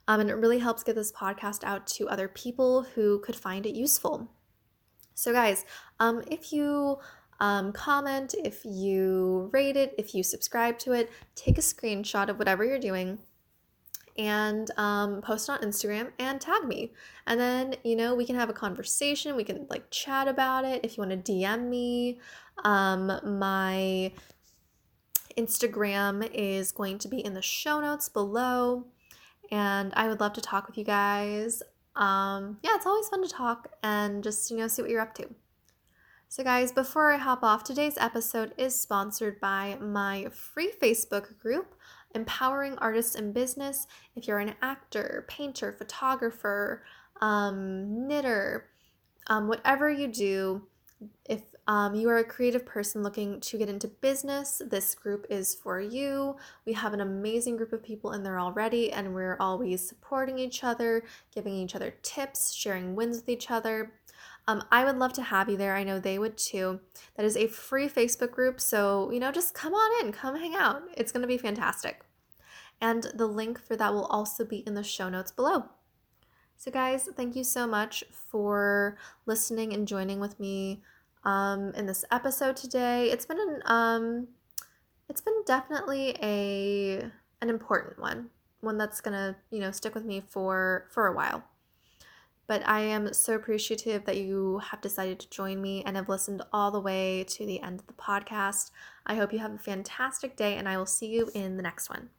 um, 0.07 0.21
and 0.21 0.31
it 0.31 0.35
really 0.35 0.59
helps 0.59 0.83
get 0.83 0.97
this 0.97 1.13
podcast 1.13 1.65
out 1.65 1.87
to 1.89 2.09
other 2.09 2.29
people 2.29 2.83
who 2.95 3.21
could 3.21 3.37
find 3.37 3.65
it 3.65 3.75
useful. 3.75 4.31
So, 5.15 5.33
guys, 5.33 5.65
um, 5.99 6.23
if 6.31 6.53
you 6.53 6.99
um, 7.41 7.73
comment, 7.73 8.35
if 8.45 8.65
you 8.65 9.49
rate 9.53 9.77
it, 9.77 9.95
if 9.97 10.15
you 10.15 10.23
subscribe 10.23 10.79
to 10.81 10.93
it, 10.93 11.11
take 11.35 11.57
a 11.59 11.63
screenshot 11.63 12.29
of 12.29 12.39
whatever 12.39 12.65
you're 12.65 12.79
doing 12.79 13.19
and 14.17 14.71
um, 14.77 15.21
post 15.23 15.51
on 15.51 15.59
Instagram 15.61 16.11
and 16.19 16.41
tag 16.41 16.65
me. 16.65 16.93
And 17.27 17.39
then, 17.41 17.77
you 17.83 17.97
know, 17.97 18.15
we 18.15 18.27
can 18.27 18.37
have 18.37 18.49
a 18.49 18.55
conversation. 18.55 19.37
We 19.37 19.45
can 19.45 19.67
like 19.69 19.91
chat 19.91 20.29
about 20.29 20.65
it. 20.65 20.85
If 20.85 20.97
you 20.97 21.05
want 21.05 21.25
to 21.25 21.33
DM 21.33 21.69
me, 21.69 22.21
um, 22.65 23.07
my 23.39 24.13
Instagram 25.37 26.29
is 26.33 26.71
going 26.71 26.99
to 26.99 27.09
be 27.09 27.25
in 27.25 27.35
the 27.35 27.43
show 27.43 27.81
notes 27.81 28.09
below 28.09 28.87
and 29.51 29.93
I 29.95 30.09
would 30.09 30.21
love 30.21 30.33
to 30.35 30.41
talk 30.41 30.67
with 30.67 30.79
you 30.79 30.85
guys. 30.85 31.63
Um, 31.97 32.59
yeah, 32.63 32.75
it's 32.75 32.87
always 32.87 33.09
fun 33.09 33.23
to 33.23 33.29
talk 33.29 33.69
and 33.83 34.23
just, 34.23 34.51
you 34.51 34.57
know, 34.57 34.69
see 34.69 34.83
what 34.83 34.91
you're 34.91 35.01
up 35.01 35.15
to. 35.17 35.29
So, 36.29 36.43
guys, 36.43 36.73
before 36.73 37.13
I 37.13 37.19
hop 37.19 37.45
off, 37.45 37.63
today's 37.63 37.97
episode 37.97 38.53
is 38.59 38.79
sponsored 38.79 39.39
by 39.41 39.77
my 39.81 40.27
free 40.33 40.73
Facebook 40.83 41.39
group, 41.39 41.75
Empowering 42.15 42.77
Artists 42.79 43.15
in 43.15 43.33
Business. 43.33 43.87
If 44.17 44.27
you're 44.27 44.39
an 44.39 44.55
actor, 44.63 45.25
painter, 45.29 45.73
photographer, 45.73 46.85
um, 47.21 48.07
knitter, 48.07 48.71
um, 49.29 49.49
whatever 49.49 49.91
you 49.91 50.09
do, 50.09 50.63
if 51.29 51.43
um, 51.67 51.95
you 51.95 52.09
are 52.11 52.19
a 52.19 52.25
creative 52.25 52.67
person 52.67 53.03
looking 53.03 53.41
to 53.41 53.57
get 53.57 53.69
into 53.69 53.89
business, 53.89 54.61
this 54.69 54.95
group 54.95 55.27
is 55.31 55.55
for 55.55 55.81
you. 55.81 56.37
We 56.67 56.75
have 56.75 56.93
an 56.93 57.01
amazing 57.01 57.57
group 57.57 57.73
of 57.73 57.83
people 57.83 58.13
in 58.13 58.23
there 58.23 58.39
already, 58.39 58.93
and 58.93 59.15
we're 59.15 59.39
always 59.41 59.87
supporting 59.87 60.39
each 60.39 60.63
other, 60.63 61.05
giving 61.35 61.55
each 61.55 61.75
other 61.75 61.95
tips, 62.03 62.53
sharing 62.53 62.95
wins 62.95 63.17
with 63.17 63.29
each 63.31 63.51
other. 63.51 63.95
Um, 64.47 64.63
I 64.71 64.85
would 64.85 64.99
love 64.99 65.15
to 65.15 65.23
have 65.23 65.49
you 65.49 65.57
there. 65.57 65.75
I 65.75 65.85
know 65.85 65.99
they 65.99 66.19
would 66.19 66.37
too. 66.37 66.81
That 67.17 67.25
is 67.25 67.37
a 67.37 67.47
free 67.47 67.89
Facebook 67.89 68.31
group, 68.31 68.61
so 68.61 69.11
you 69.11 69.19
know, 69.19 69.33
just 69.33 69.55
come 69.55 69.73
on 69.73 70.05
in, 70.05 70.13
come 70.13 70.37
hang 70.37 70.55
out. 70.55 70.83
It's 70.97 71.13
going 71.13 71.23
to 71.23 71.29
be 71.29 71.39
fantastic. 71.39 72.05
And 72.81 73.07
the 73.15 73.27
link 73.27 73.61
for 73.61 73.77
that 73.77 73.95
will 73.95 74.05
also 74.07 74.45
be 74.45 74.59
in 74.67 74.75
the 74.75 74.83
show 74.83 75.09
notes 75.09 75.31
below. 75.31 75.67
So, 76.57 76.71
guys, 76.71 77.09
thank 77.17 77.37
you 77.37 77.45
so 77.45 77.67
much 77.67 78.05
for 78.11 78.99
listening 79.27 79.73
and 79.73 79.89
joining 79.89 80.21
with 80.21 80.39
me 80.39 80.83
um, 81.25 81.73
in 81.75 81.87
this 81.87 82.05
episode 82.11 82.57
today. 82.57 83.11
It's 83.11 83.27
been 83.27 83.41
an 83.41 83.63
um, 83.67 84.29
it's 85.09 85.21
been 85.21 85.43
definitely 85.47 86.17
a 86.23 87.11
an 87.41 87.51
important 87.51 87.99
one, 87.99 88.31
one 88.61 88.79
that's 88.79 89.01
gonna 89.01 89.37
you 89.51 89.61
know 89.61 89.71
stick 89.71 89.95
with 89.95 90.05
me 90.05 90.23
for 90.27 90.87
for 90.91 91.07
a 91.07 91.15
while. 91.15 91.45
But 92.47 92.67
I 92.69 92.81
am 92.81 93.15
so 93.15 93.35
appreciative 93.35 94.05
that 94.05 94.19
you 94.19 94.59
have 94.59 94.81
decided 94.81 95.19
to 95.21 95.31
join 95.31 95.63
me 95.63 95.83
and 95.85 95.97
have 95.97 96.09
listened 96.09 96.43
all 96.53 96.71
the 96.71 96.81
way 96.81 97.25
to 97.29 97.47
the 97.47 97.61
end 97.63 97.81
of 97.81 97.87
the 97.87 97.95
podcast. 97.95 98.71
I 99.07 99.15
hope 99.15 99.33
you 99.33 99.39
have 99.39 99.55
a 99.55 99.59
fantastic 99.59 100.37
day, 100.37 100.57
and 100.57 100.69
I 100.69 100.77
will 100.77 100.87
see 100.87 101.07
you 101.07 101.31
in 101.35 101.57
the 101.57 101.63
next 101.63 101.89
one. 101.89 102.11